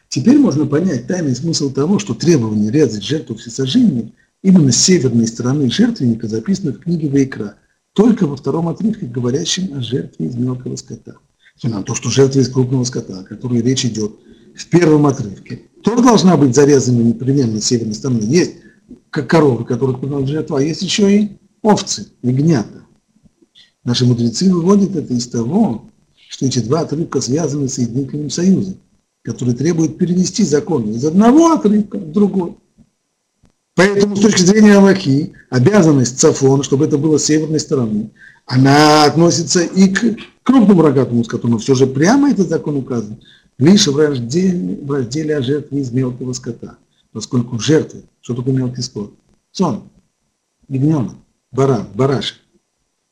Теперь 0.08 0.38
можно 0.38 0.66
понять 0.66 1.06
тайный 1.06 1.34
смысл 1.34 1.70
того, 1.70 1.98
что 1.98 2.14
требование 2.14 2.70
резать 2.70 3.02
жертву 3.02 3.36
всесожжения 3.36 4.12
именно 4.42 4.70
с 4.70 4.76
северной 4.76 5.26
стороны 5.26 5.70
жертвенника 5.70 6.28
записано 6.28 6.72
в 6.72 6.78
книге 6.78 7.08
Вайкра, 7.08 7.56
только 7.92 8.26
во 8.26 8.36
втором 8.36 8.68
отрывке, 8.68 9.06
говорящем 9.06 9.76
о 9.76 9.82
жертве 9.82 10.26
из 10.26 10.36
мелкого 10.36 10.76
скота. 10.76 11.16
То, 11.60 11.94
что 11.94 12.10
жертва 12.10 12.40
из 12.40 12.48
крупного 12.48 12.84
скота, 12.84 13.20
о 13.20 13.24
которой 13.24 13.62
речь 13.62 13.84
идет 13.84 14.12
в 14.54 14.66
первом 14.68 15.06
отрывке, 15.06 15.62
тоже 15.82 16.02
должна 16.02 16.36
быть 16.36 16.54
зарезана 16.54 17.00
непременно 17.00 17.60
с 17.60 17.64
северной 17.64 17.94
стороны. 17.94 18.22
Есть 18.22 18.52
как 19.10 19.28
коровы, 19.28 19.64
которых 19.64 20.00
приносят 20.00 20.28
жертва, 20.28 20.58
а 20.58 20.62
есть 20.62 20.82
еще 20.82 21.14
и 21.14 21.38
овцы, 21.62 22.08
ягнята. 22.22 22.82
Наши 23.84 24.04
мудрецы 24.04 24.52
выводят 24.52 24.94
это 24.94 25.14
из 25.14 25.26
того, 25.28 25.90
что 26.28 26.46
эти 26.46 26.58
два 26.58 26.80
отрывка 26.80 27.20
связаны 27.20 27.68
соединительным 27.68 28.30
союзом 28.30 28.76
который 29.26 29.54
требует 29.54 29.98
перенести 29.98 30.44
закон 30.44 30.88
из 30.90 31.04
одного 31.04 31.50
отрывка 31.50 31.98
в 31.98 32.12
другой. 32.12 32.56
Поэтому 33.74 34.14
с 34.14 34.20
точки 34.20 34.42
зрения 34.42 34.76
Аллахи, 34.76 35.32
обязанность 35.50 36.20
Цафона, 36.20 36.62
чтобы 36.62 36.84
это 36.84 36.96
было 36.96 37.18
с 37.18 37.24
северной 37.24 37.58
стороны, 37.58 38.12
она 38.46 39.04
относится 39.04 39.62
и 39.62 39.88
к 39.88 40.16
крупному 40.44 40.80
рогатому 40.80 41.24
скоту, 41.24 41.48
но 41.48 41.58
все 41.58 41.74
же 41.74 41.88
прямо 41.88 42.30
этот 42.30 42.48
закон 42.48 42.76
указан, 42.76 43.20
лишь 43.58 43.88
в 43.88 43.98
разделе, 43.98 44.78
в 44.80 44.92
разделе 44.92 45.36
о 45.36 45.42
жертве 45.42 45.80
из 45.80 45.90
мелкого 45.90 46.32
скота, 46.32 46.78
поскольку 47.10 47.56
в 47.56 47.60
жертве, 47.60 48.04
что 48.20 48.34
такое 48.34 48.54
мелкий 48.54 48.82
скот? 48.82 49.12
Сон, 49.50 49.90
ягненок, 50.68 51.16
баран, 51.50 51.88
барашек, 51.94 52.38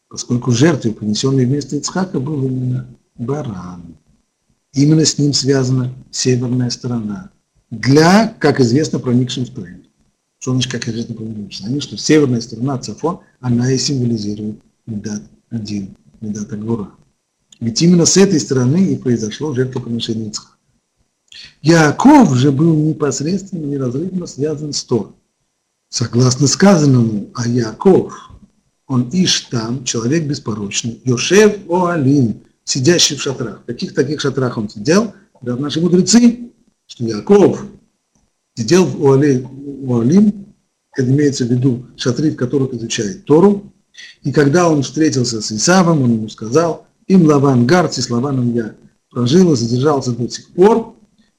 поскольку 0.08 0.52
в 0.52 0.54
жертве, 0.54 0.92
принесенной 0.92 1.44
вместо 1.44 1.74
Ицхака, 1.74 2.20
был 2.20 2.46
именно 2.46 2.86
баран. 3.16 3.96
Именно 4.74 5.04
с 5.04 5.18
ним 5.18 5.32
связана 5.32 5.94
северная 6.10 6.70
сторона. 6.70 7.30
Для, 7.70 8.34
как 8.38 8.60
известно, 8.60 8.98
проникшим 8.98 9.46
в 9.46 9.50
Тойм. 9.50 9.84
Значит, 10.42 10.70
как 10.70 10.88
известно, 10.88 11.14
проникшим? 11.14 11.66
Они, 11.66 11.80
что 11.80 11.96
северная 11.96 12.40
сторона 12.40 12.78
Цафон, 12.78 13.20
она 13.40 13.70
и 13.70 13.78
символизирует 13.78 14.60
Медат 14.86 15.22
один, 15.48 15.96
Медат 16.20 16.52
Агвура. 16.52 16.90
Ведь 17.60 17.80
именно 17.80 18.04
с 18.04 18.16
этой 18.16 18.40
стороны 18.40 18.92
и 18.92 18.96
произошло 18.96 19.54
жертвоприношение 19.54 20.28
Ицхака. 20.28 20.56
Яков 21.62 22.34
же 22.34 22.52
был 22.52 22.74
непосредственно, 22.74 23.64
неразрывно 23.64 24.26
связан 24.26 24.72
с 24.72 24.84
Тором. 24.84 25.14
Согласно 25.88 26.46
сказанному 26.46 27.30
о 27.34 27.48
Яков, 27.48 28.30
он 28.86 29.08
Иштам, 29.12 29.84
человек 29.84 30.24
беспорочный, 30.24 31.00
Йошев 31.04 31.58
Оалим, 31.70 32.43
сидящий 32.64 33.16
в 33.16 33.22
шатрах. 33.22 33.62
В 33.62 33.66
каких 33.66 33.94
таких 33.94 34.20
шатрах 34.20 34.58
он 34.58 34.68
сидел? 34.68 35.14
Да, 35.42 35.56
наши 35.56 35.80
мудрецы, 35.80 36.50
что 36.86 37.04
Яков 37.04 37.64
сидел 38.56 38.84
в 38.84 39.02
Уалим, 39.04 40.54
это 40.96 41.10
имеется 41.10 41.44
в 41.44 41.48
виду 41.48 41.86
шатры, 41.96 42.30
в 42.30 42.36
которых 42.36 42.72
изучает 42.72 43.24
Тору, 43.24 43.72
и 44.22 44.32
когда 44.32 44.70
он 44.70 44.82
встретился 44.82 45.40
с 45.40 45.52
Исавом, 45.52 46.02
он 46.02 46.12
ему 46.12 46.28
сказал, 46.28 46.86
им 47.06 47.26
Лаван 47.26 47.66
Гарти, 47.66 48.00
с 48.00 48.10
Лаваном 48.10 48.54
я 48.54 48.74
прожил 49.10 49.52
и 49.52 49.56
задержался 49.56 50.12
до 50.12 50.28
сих 50.28 50.48
пор, 50.50 50.96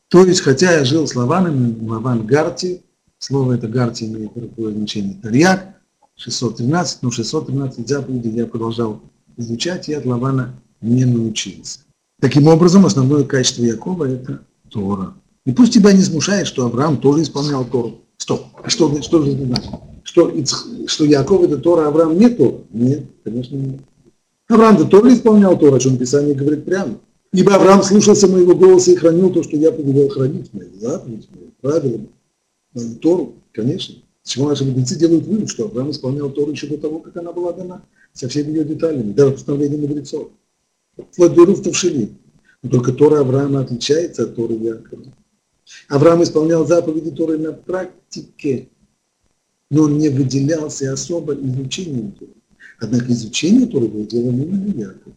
то 0.10 0.24
есть, 0.24 0.42
хотя 0.42 0.72
я 0.72 0.86
жил 0.86 1.08
с 1.08 1.16
Лаваном, 1.16 1.90
Лаван 1.90 2.26
Гарти, 2.26 2.84
слово 3.18 3.54
это 3.54 3.68
Гарти 3.68 4.06
имеет 4.06 4.34
такое 4.34 4.74
значение, 4.74 5.16
Тарьяк, 5.22 5.76
613, 6.16 7.02
но 7.02 7.12
613 7.12 7.88
заповедей 7.88 8.32
я 8.32 8.46
продолжал 8.46 9.02
изучать, 9.38 9.90
и 9.90 9.94
от 9.94 10.06
Лавана 10.06 10.62
не 10.82 11.06
научился. 11.06 11.80
Таким 12.20 12.48
образом, 12.48 12.86
основное 12.86 13.24
качество 13.24 13.64
Якова– 13.64 14.06
это 14.10 14.42
Тора. 14.70 15.16
И 15.46 15.52
пусть 15.52 15.74
тебя 15.74 15.92
не 15.92 16.02
смущает, 16.02 16.48
что 16.48 16.66
Авраам 16.66 16.98
тоже 16.98 17.24
исполнял 17.24 17.66
Тору. 17.66 18.02
Стоп. 18.18 18.46
А 18.64 18.70
что, 18.70 19.02
что 19.02 19.22
же 19.22 19.34
это 19.34 19.46
значит? 19.46 19.72
Что, 20.04 20.32
что 20.88 21.06
Яков– 21.06 21.42
это 21.44 21.58
Тора, 21.58 21.86
а 21.86 21.88
Авраам 21.90 22.18
не 22.18 22.30
Тора? 22.30 22.60
Нет, 22.72 23.06
конечно, 23.24 23.56
нет. 23.56 23.82
Авраам-то 24.48 24.86
тоже 24.86 25.14
исполнял 25.14 25.58
Тору, 25.58 25.76
о 25.76 25.80
чем 25.80 25.98
Писание 25.98 26.34
говорит 26.34 26.66
прямо. 26.66 27.00
Ибо 27.34 27.56
Авраам 27.56 27.84
слушался 27.84 28.28
моего 28.28 28.56
голоса 28.56 28.92
и 28.92 28.96
хранил 28.96 29.30
то, 29.32 29.44
что 29.44 29.58
я 29.58 29.72
повелел 29.72 30.08
хранить, 30.10 30.54
мои 30.54 30.70
заповеди, 30.80 31.28
мои 31.34 31.50
правила, 31.62 32.00
мою 32.74 32.96
Тору, 32.96 33.34
конечно. 33.52 33.96
С 34.24 34.30
чего 34.30 34.48
наши 34.48 34.64
мудрецы 34.64 34.96
делают 34.96 35.28
вывод, 35.28 35.50
что 35.50 35.66
Авраам 35.66 35.92
исполнял 35.92 36.30
Тору 36.30 36.52
еще 36.52 36.68
до 36.68 36.78
того, 36.78 37.00
как 37.00 37.18
она 37.18 37.34
была 37.34 37.52
дана, 37.52 37.82
со 38.14 38.30
всеми 38.30 38.52
ее 38.54 38.64
деталями, 38.64 39.12
даже 39.12 39.34
постановлением 39.34 39.82
мудрецов 39.82 40.30
вплоть 40.98 41.34
до 41.34 41.46
Руф 41.46 41.62
Тавшилим. 41.62 42.18
Но 42.64 42.70
только 42.70 42.94
Тора 42.94 43.20
Авраама 43.20 43.62
отличается 43.62 44.24
от 44.24 44.36
Торы 44.36 44.56
Якова. 44.56 45.14
Авраам 45.90 46.24
исполнял 46.24 46.66
заповеди 46.66 47.12
Торы 47.12 47.38
на 47.38 47.54
практике, 47.54 48.70
но 49.70 49.84
он 49.84 49.98
не 49.98 50.10
выделялся 50.10 50.92
особо 50.92 51.34
изучением 51.34 52.12
Торы. 52.14 52.32
Однако 52.80 53.12
изучение 53.14 53.68
Торы 53.68 53.88
было 53.88 54.06
делом 54.06 54.42
именно 54.42 54.72
Якова. 54.80 55.16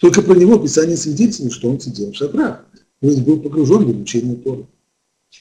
Только 0.00 0.22
про 0.22 0.34
него 0.34 0.58
Писание 0.58 0.96
свидетельствует, 0.96 1.52
что 1.52 1.70
он 1.70 1.80
сидел 1.80 2.12
в 2.12 2.16
шатрах, 2.16 2.64
есть 3.00 3.22
был 3.22 3.40
погружен 3.40 3.84
в 3.84 3.92
изучение 3.92 4.36
Торы. 4.36 4.66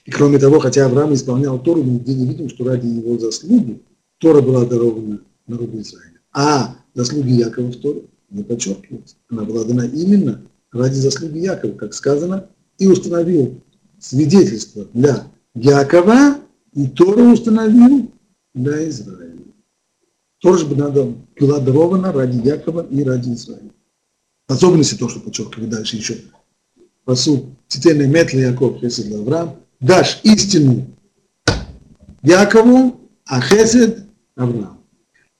И 0.05 0.11
кроме 0.11 0.39
того, 0.39 0.59
хотя 0.59 0.85
Авраам 0.85 1.13
исполнял 1.13 1.61
Тору, 1.61 1.83
мы 1.83 1.93
нигде 1.93 2.13
не 2.13 2.25
видим, 2.25 2.49
что 2.49 2.65
ради 2.65 2.87
его 2.87 3.17
заслуги 3.17 3.81
Тора 4.17 4.41
была 4.41 4.65
дарована 4.65 5.19
народу 5.47 5.81
Израиля. 5.81 6.19
А 6.31 6.77
заслуги 6.93 7.31
Якова 7.33 7.71
в 7.71 7.75
Торе 7.75 8.03
не 8.31 8.43
подчеркивается. 8.43 9.15
Она 9.29 9.43
была 9.43 9.63
дана 9.63 9.85
именно 9.85 10.41
ради 10.71 10.95
заслуги 10.95 11.39
Якова, 11.39 11.73
как 11.73 11.93
сказано, 11.93 12.47
и 12.77 12.87
установил 12.87 13.61
свидетельство 13.99 14.87
для 14.93 15.27
Якова, 15.53 16.37
и 16.73 16.87
Тору 16.87 17.31
установил 17.31 18.11
для 18.53 18.89
Израиля. 18.89 19.31
тоже 20.41 20.65
бы 20.65 20.75
надо 20.75 21.13
была 21.39 21.59
дарована 21.59 22.11
ради 22.11 22.45
Якова 22.45 22.85
и 22.89 23.03
ради 23.03 23.33
Израиля. 23.33 23.71
Особенности 24.47 24.95
то, 24.95 25.07
что 25.07 25.19
подчеркивает 25.19 25.69
дальше 25.69 25.97
еще. 25.97 26.17
Посуд 27.05 27.45
Тительный 27.67 28.07
Метли 28.07 28.41
Яков 28.41 28.79
Хесед 28.79 29.13
Авраам. 29.13 29.57
Дашь 29.79 30.19
истину 30.23 30.87
Якову, 32.23 32.99
а 33.25 33.41
Хесед 33.41 34.05
Авраам. 34.35 34.83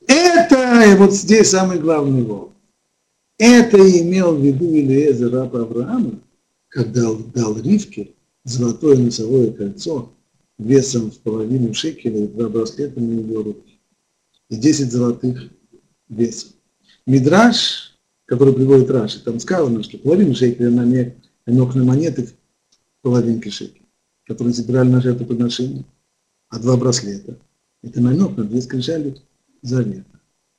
Это, 0.07 0.83
и 0.91 0.95
вот 0.95 1.13
здесь 1.13 1.49
самый 1.49 1.79
главный 1.79 2.23
вывод. 2.23 2.50
Это 3.43 3.79
имел 3.79 4.35
в 4.35 4.45
виду 4.45 4.65
Илиезер 4.65 5.31
раб 5.31 5.55
Авраама, 5.55 6.19
когда 6.67 7.11
дал 7.33 7.59
Ривке 7.59 8.13
золотое 8.43 8.99
носовое 8.99 9.51
кольцо 9.51 10.13
весом 10.59 11.09
в 11.09 11.17
половину 11.21 11.73
шекеля 11.73 12.25
и 12.25 12.27
два 12.27 12.49
браслета 12.49 12.99
на 12.99 13.19
ее 13.19 13.41
руки. 13.41 13.79
И 14.49 14.57
10 14.57 14.91
золотых 14.91 15.49
весов. 16.07 16.51
Мидраж, 17.07 17.97
который 18.25 18.53
приводит 18.53 18.91
Раши, 18.91 19.23
там 19.23 19.39
сказано, 19.39 19.81
что 19.81 19.97
половину 19.97 20.35
шекеля 20.35 20.69
намек, 20.69 21.17
намек 21.47 21.73
на 21.73 21.83
монеты 21.83 22.27
в 22.27 22.33
половинке 23.01 23.49
шекеля, 23.49 23.87
которые 24.27 24.53
забирали 24.53 24.89
на 24.89 25.01
жертвоприношение, 25.01 25.85
а 26.49 26.59
два 26.59 26.77
браслета. 26.77 27.39
Это 27.81 28.01
намек 28.01 28.37
на 28.37 28.43
две 28.43 28.61
скрижали 28.61 29.17
завета. 29.63 30.05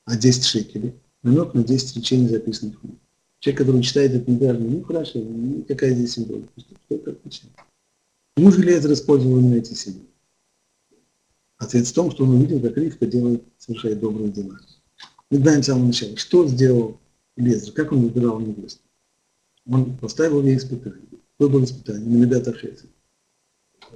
А 0.05 0.17
10 0.17 0.45
шекелей 0.45 0.95
намек 1.23 1.55
на 1.55 1.65
10 1.65 1.97
речений, 1.97 2.29
записанных 2.29 2.77
в 2.77 2.81
книге. 2.81 2.99
Человек, 3.41 3.59
который 3.59 3.83
читает 3.83 4.13
это 4.13 4.31
неверно, 4.31 4.69
ну 4.69 4.83
хорошо, 4.85 5.19
ну, 5.19 5.65
какая 5.67 5.95
здесь 5.95 6.13
символика, 6.13 6.49
что, 6.57 6.75
что 6.87 6.95
это 6.95 7.11
отвечает. 7.11 7.53
Почему 8.35 8.53
же 8.53 8.63
Лезер 8.63 8.93
использовал 8.93 9.39
именно 9.39 9.57
эти 9.57 9.75
символы? 9.75 10.07
Ответ 11.59 11.87
в 11.87 11.93
том, 11.93 12.11
что 12.11 12.25
он 12.25 12.37
увидел, 12.37 12.61
как 12.61 12.77
Ривка 12.77 13.07
делает, 13.07 13.43
совершает 13.59 14.01
добрые 14.01 14.31
дела. 14.31 14.59
Мы 15.31 15.39
знаем 15.39 15.63
с 15.63 15.67
самого 15.67 15.87
начала, 15.87 16.17
что 16.17 16.47
сделал 16.47 16.99
Лезер, 17.37 17.73
как 17.73 17.93
он 17.93 18.03
выбирал 18.03 18.41
невесту. 18.41 18.83
Он 19.67 19.97
поставил 19.97 20.43
ей 20.43 20.57
испытание. 20.57 21.01
Какое 21.39 21.53
было 21.53 21.65
испытание? 21.65 22.09
На 22.09 22.25
Медат 22.25 22.49
Ахесед. 22.49 22.91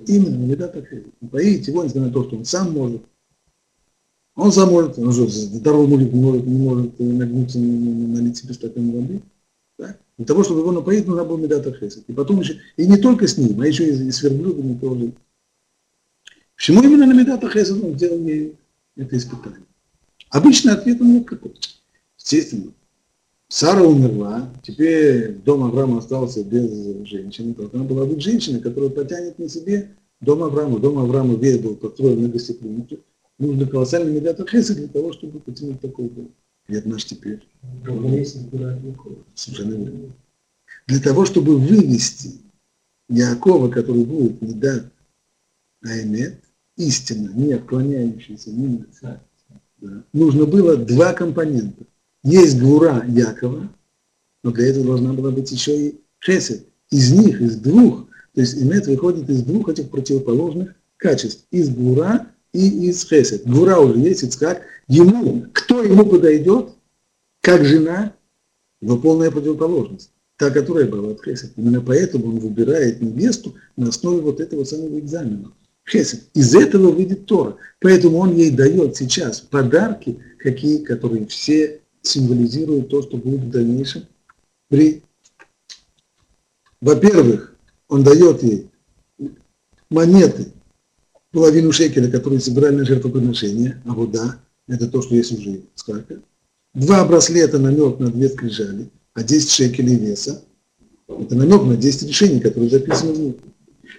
Именно 0.07 0.39
на 0.39 0.45
Медат 0.45 0.77
Ахесед. 0.77 1.13
Поить 1.31 1.67
его, 1.67 1.85
несмотря 1.85 2.09
на 2.09 2.13
то, 2.13 2.25
что 2.25 2.37
он 2.37 2.45
сам 2.45 2.73
может. 2.73 3.03
Он 4.37 4.53
сам 4.53 4.71
может, 4.71 4.99
он 4.99 5.13
же 5.13 5.27
здоровый 5.29 5.89
мужик 5.89 6.13
может, 6.13 6.47
не 6.47 6.59
может 6.59 7.01
нагнуться, 7.01 7.59
налить 7.59 8.37
себе 8.37 8.55
стакан 8.55 8.91
воды. 8.93 9.23
Да? 9.79 9.97
Для 10.19 10.27
того, 10.27 10.45
чтобы 10.45 10.61
его 10.61 10.73
напоить, 10.73 11.07
нужно 11.07 11.25
было 11.25 11.39
Медат 11.39 11.67
Ахесед. 11.67 12.05
И 12.07 12.13
потом 12.13 12.41
еще, 12.41 12.59
и 12.77 12.87
не 12.87 12.99
только 12.99 13.27
с 13.27 13.39
ним, 13.39 13.61
а 13.61 13.67
еще 13.67 13.89
и, 13.89 14.11
с 14.11 14.23
верблюдами 14.23 14.79
тоже 14.79 15.13
Почему 16.57 16.83
именно 16.83 17.07
на 17.07 17.13
Медата 17.13 17.49
Хесед 17.49 17.83
он 17.83 17.95
сделал 17.95 18.19
ей 18.27 18.57
это 18.97 19.17
испытание? 19.17 19.61
Обычный 20.31 20.73
ответ 20.73 21.01
он 21.01 21.13
нет 21.13 21.27
какой. 21.27 21.55
Естественно, 22.19 22.73
Сара 23.49 23.83
умерла, 23.83 24.51
теперь 24.63 25.35
дом 25.45 25.63
Авраама 25.63 25.99
остался 25.99 26.43
без 26.43 27.07
женщины, 27.07 27.55
должна 27.55 27.85
была 27.85 28.07
быть 28.07 28.21
женщина, 28.21 28.59
которая 28.59 28.91
потянет 28.91 29.39
на 29.39 29.49
себе 29.49 29.95
дом 30.21 30.43
Авраама. 30.43 30.81
Дом 30.81 30.99
Авраама 30.99 31.35
весь 31.35 31.59
был 31.59 31.77
построен 31.77 32.23
на 32.23 32.29
гостеприимстве. 32.29 32.99
Нужно 33.39 33.67
колоссальный 33.67 34.13
медиатор 34.13 34.49
Хесед 34.49 34.77
для 34.77 34.89
того, 34.89 35.13
чтобы 35.13 35.41
потянуть 35.41 35.81
дом. 35.81 36.31
И 36.69 36.75
это 36.75 36.89
наш 36.89 37.05
теперь. 37.05 37.47
Совершенно 39.35 39.75
верно. 39.75 40.13
Для 40.87 41.01
того, 41.01 41.25
чтобы 41.27 41.59
вывести 41.59 42.41
Якова, 43.09 43.69
который 43.69 44.05
будет 44.05 44.41
медат 44.41 44.91
Аймет, 45.83 46.41
истина, 46.77 47.31
не 47.35 47.53
отклоняющаяся 47.53 48.51
ни 48.51 48.79
на 49.03 49.21
да, 49.79 50.03
нужно 50.13 50.47
было 50.47 50.77
два 50.77 51.13
компонента. 51.13 51.85
Есть 52.23 52.59
гура 52.61 53.05
Якова, 53.07 53.71
но 54.43 54.51
для 54.51 54.69
этого 54.69 54.87
должна 54.87 55.13
была 55.13 55.31
быть 55.31 55.51
еще 55.51 55.89
и 55.89 56.01
хесед. 56.25 56.67
Из 56.91 57.13
них, 57.13 57.41
из 57.41 57.57
двух, 57.57 58.09
то 58.33 58.41
есть 58.41 58.61
имет 58.61 58.87
выходит 58.87 59.29
из 59.29 59.43
двух 59.43 59.69
этих 59.69 59.91
противоположных 59.91 60.75
качеств. 60.97 61.47
Из 61.51 61.69
гура 61.69 62.33
и 62.57 62.89
из 62.89 63.05
хесед. 63.05 63.47
Гура 63.47 63.79
уже 63.79 63.99
есть, 63.99 64.25
Ицкак. 64.25 64.63
Ему, 64.89 65.47
кто 65.53 65.83
ему 65.83 66.07
подойдет, 66.07 66.71
как 67.43 67.65
жена, 67.65 68.15
его 68.81 68.99
полная 68.99 69.31
противоположность. 69.31 70.11
Та, 70.39 70.51
которая 70.51 70.87
была 70.87 71.13
от 71.13 71.25
хесед. 71.25 71.53
Именно 71.57 71.81
поэтому 71.81 72.27
он 72.27 72.39
выбирает 72.39 73.01
невесту 73.01 73.55
на 73.77 73.89
основе 73.89 74.21
вот 74.21 74.41
этого 74.41 74.65
самого 74.65 74.99
экзамена. 74.99 75.53
Хесед. 75.89 76.25
Из 76.35 76.55
этого 76.55 76.91
выйдет 76.91 77.27
Тора. 77.27 77.57
Поэтому 77.81 78.19
он 78.19 78.35
ей 78.35 78.51
дает 78.51 78.97
сейчас 78.97 79.41
подарки, 79.41 80.19
какие, 80.39 80.85
которые 80.85 81.27
все 81.27 81.81
символизируют 82.03 82.89
то, 82.89 83.03
что 83.03 83.17
будет 83.17 83.41
в 83.41 83.51
дальнейшем. 83.51 84.07
При... 84.69 85.03
Во-первых, 86.81 87.55
он 87.89 88.03
дает 88.05 88.43
ей 88.43 88.69
монеты, 89.91 90.53
половину 91.37 91.71
шекеля, 91.71 92.11
которые 92.11 92.41
собирали 92.41 92.77
на 92.77 92.87
жертвоприношение, 92.87 93.83
а 93.85 93.93
вот 93.93 94.11
да, 94.11 94.37
это 94.69 94.89
то, 94.89 95.03
что 95.03 95.15
есть 95.15 95.39
уже 95.39 95.61
сколько. 95.75 96.21
Два 96.73 97.05
браслета 97.05 97.59
намек 97.59 97.99
на 97.99 98.11
две 98.11 98.31
скрижали, 98.31 98.89
а 99.13 99.23
10 99.23 99.51
шекелей 99.51 99.97
веса. 99.97 100.43
Это 101.07 101.35
намек 101.35 101.63
на 101.65 101.77
10 101.77 102.09
решений, 102.09 102.41
которые 102.41 102.71
записаны 102.71 103.13
внутри. 103.13 103.51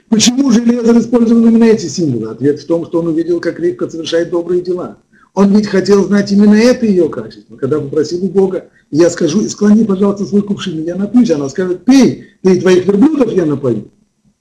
Почему 0.10 0.50
же 0.52 0.62
Лезер 0.62 0.98
использовал 0.98 1.46
именно 1.46 1.66
эти 1.66 1.86
символы? 1.86 2.32
Ответ 2.32 2.60
в 2.60 2.66
том, 2.66 2.88
что 2.88 3.02
он 3.02 3.10
увидел, 3.10 3.40
как 3.40 3.60
Ривка 3.60 3.88
совершает 3.88 4.32
добрые 4.32 4.64
дела. 4.64 4.98
Он 5.36 5.56
ведь 5.56 5.68
хотел 5.68 6.06
знать 6.06 6.32
именно 6.32 6.56
это 6.56 6.88
ее 6.88 7.08
качество. 7.08 7.56
Когда 7.56 7.80
попросил 7.80 8.26
у 8.26 8.30
Бога, 8.30 8.70
я 8.90 9.12
скажу, 9.12 9.48
склони, 9.48 9.84
пожалуйста, 9.84 10.26
свой 10.26 10.42
кувшин, 10.42 10.84
я 10.84 10.96
напьюсь. 10.96 11.30
Она 11.30 11.50
скажет, 11.50 11.86
пей, 11.86 12.30
ты 12.42 12.60
твоих 12.60 12.88
верблюдов 12.88 13.32
я 13.32 13.46
напою. 13.46 13.92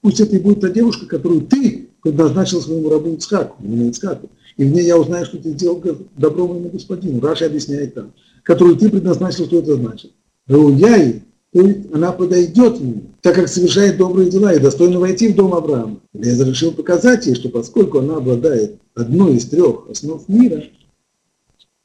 Пусть 0.01 0.19
это 0.19 0.35
и 0.35 0.39
будет 0.39 0.61
та 0.61 0.69
девушка, 0.69 1.05
которую 1.05 1.41
ты 1.41 1.86
предназначил 2.09 2.61
своему 2.61 2.89
рабу 2.89 3.13
Ицхаку, 3.13 3.55
именно 3.63 3.89
Ицхаку. 3.89 4.29
И 4.57 4.63
в 4.63 4.71
ней 4.71 4.85
я 4.85 4.97
узнаю, 4.97 5.25
что 5.25 5.37
ты 5.37 5.51
сделал 5.51 5.81
добро 6.17 6.47
моему 6.47 6.69
господину. 6.69 7.21
Раша 7.21 7.45
объясняет 7.45 7.93
там. 7.93 8.13
Которую 8.43 8.77
ты 8.77 8.89
предназначил, 8.89 9.45
что 9.45 9.59
это 9.59 9.75
значит. 9.75 10.11
Рауяй 10.47 11.23
то 11.53 11.61
есть 11.61 11.91
она 11.93 12.11
подойдет 12.11 12.79
ему, 12.79 13.03
так 13.21 13.35
как 13.35 13.47
совершает 13.47 13.97
добрые 13.97 14.29
дела 14.29 14.53
и 14.53 14.59
достойно 14.59 14.99
войти 14.99 15.29
в 15.29 15.35
дом 15.35 15.53
Авраама. 15.53 15.99
Я 16.13 16.43
решил 16.43 16.71
показать 16.71 17.25
ей, 17.25 17.35
что 17.35 17.49
поскольку 17.49 17.99
она 17.99 18.17
обладает 18.17 18.79
одной 18.93 19.37
из 19.37 19.47
трех 19.47 19.89
основ 19.89 20.27
мира, 20.27 20.63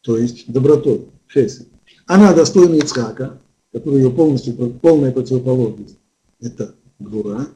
то 0.02 0.18
есть 0.18 0.50
добротой, 0.50 1.06
хесед, 1.32 1.68
она 2.06 2.34
достойна 2.34 2.74
Ицхака, 2.74 3.40
который 3.72 4.02
ее 4.02 4.10
полностью, 4.10 4.54
полная 4.54 5.12
противоположность, 5.12 5.96
это 6.40 6.74
Гура, 6.98 7.46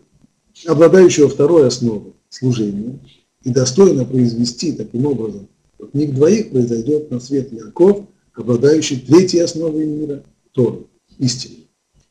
обладающего 0.67 1.29
второй 1.29 1.67
основой 1.67 2.15
служения, 2.29 2.99
и 3.43 3.51
достойно 3.51 4.05
произвести 4.05 4.73
таким 4.73 5.07
образом, 5.07 5.49
от 5.79 5.95
них 5.95 6.15
двоих 6.15 6.51
произойдет 6.51 7.11
на 7.11 7.21
свет 7.21 7.53
Яков, 7.53 8.07
обладающий 8.35 9.01
третьей 9.01 9.41
основой 9.41 9.87
мира, 9.87 10.23
Торы, 10.53 10.87
истиной. 11.19 11.67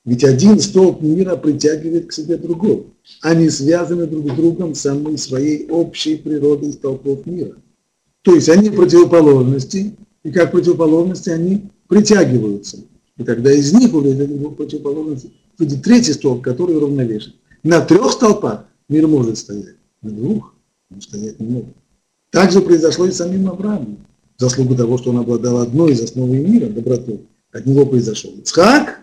Ведь 0.05 0.23
один 0.23 0.59
столб 0.59 1.01
мира 1.01 1.35
притягивает 1.35 2.07
к 2.07 2.13
себе 2.13 2.37
другой. 2.37 2.85
Они 3.21 3.49
связаны 3.49 4.05
друг 4.05 4.31
с 4.31 4.35
другом 4.35 4.75
самой 4.75 5.17
своей 5.17 5.67
общей 5.69 6.15
природой 6.15 6.73
столпов 6.73 7.25
мира. 7.25 7.55
То 8.21 8.35
есть 8.35 8.49
они 8.49 8.69
противоположности, 8.69 9.95
и 10.23 10.31
как 10.31 10.51
противоположности 10.51 11.29
они 11.31 11.69
притягиваются. 11.87 12.79
И 13.17 13.23
тогда 13.23 13.51
из 13.51 13.73
них 13.73 13.93
уже 13.93 14.09
этих 14.09 14.37
двух 14.37 14.57
противоположностей 14.57 15.33
выйдет 15.57 15.83
третий 15.83 16.13
столб, 16.13 16.43
который 16.43 16.77
уравновешен. 16.77 17.33
На 17.63 17.81
трех 17.81 18.11
столпах 18.11 18.65
мир 18.89 19.07
может 19.07 19.37
стоять, 19.37 19.75
на 20.05 20.11
двух 20.11 20.53
он 20.91 21.01
стоять 21.01 21.39
не 21.39 21.47
может. 21.47 21.75
Так 22.29 22.51
же 22.51 22.61
произошло 22.61 23.05
и 23.05 23.11
с 23.11 23.17
самим 23.17 23.49
Авраамом. 23.49 24.05
В 24.37 24.41
заслугу 24.41 24.75
того, 24.75 24.97
что 24.97 25.11
он 25.11 25.19
обладал 25.19 25.59
одной 25.59 25.93
из 25.93 26.01
основ 26.01 26.29
мира, 26.29 26.67
добротой, 26.67 27.25
от 27.51 27.65
него 27.65 27.85
произошел 27.85 28.31
Ицхак, 28.31 28.99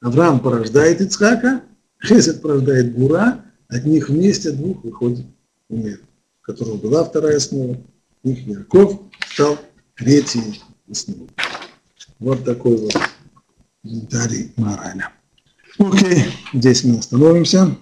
Авраам 0.00 0.40
порождает 0.40 1.00
Ицхака, 1.00 1.62
Хесед 2.04 2.42
порождает 2.42 2.94
Гура, 2.94 3.44
от 3.68 3.84
них 3.84 4.08
вместе 4.08 4.50
двух 4.50 4.82
выходит 4.84 5.24
мир, 5.68 6.00
у 6.42 6.44
которого 6.44 6.76
была 6.76 7.04
вторая 7.04 7.36
основа, 7.36 7.78
их 8.24 8.46
Яков 8.46 9.00
стал 9.32 9.58
третьей 9.94 10.60
основой. 10.90 11.28
Вот 12.18 12.44
такой 12.44 12.76
вот 12.76 12.92
комментарий 13.82 14.52
морали. 14.56 15.04
Окей, 15.78 16.24
здесь 16.52 16.84
мы 16.84 16.98
остановимся. 16.98 17.76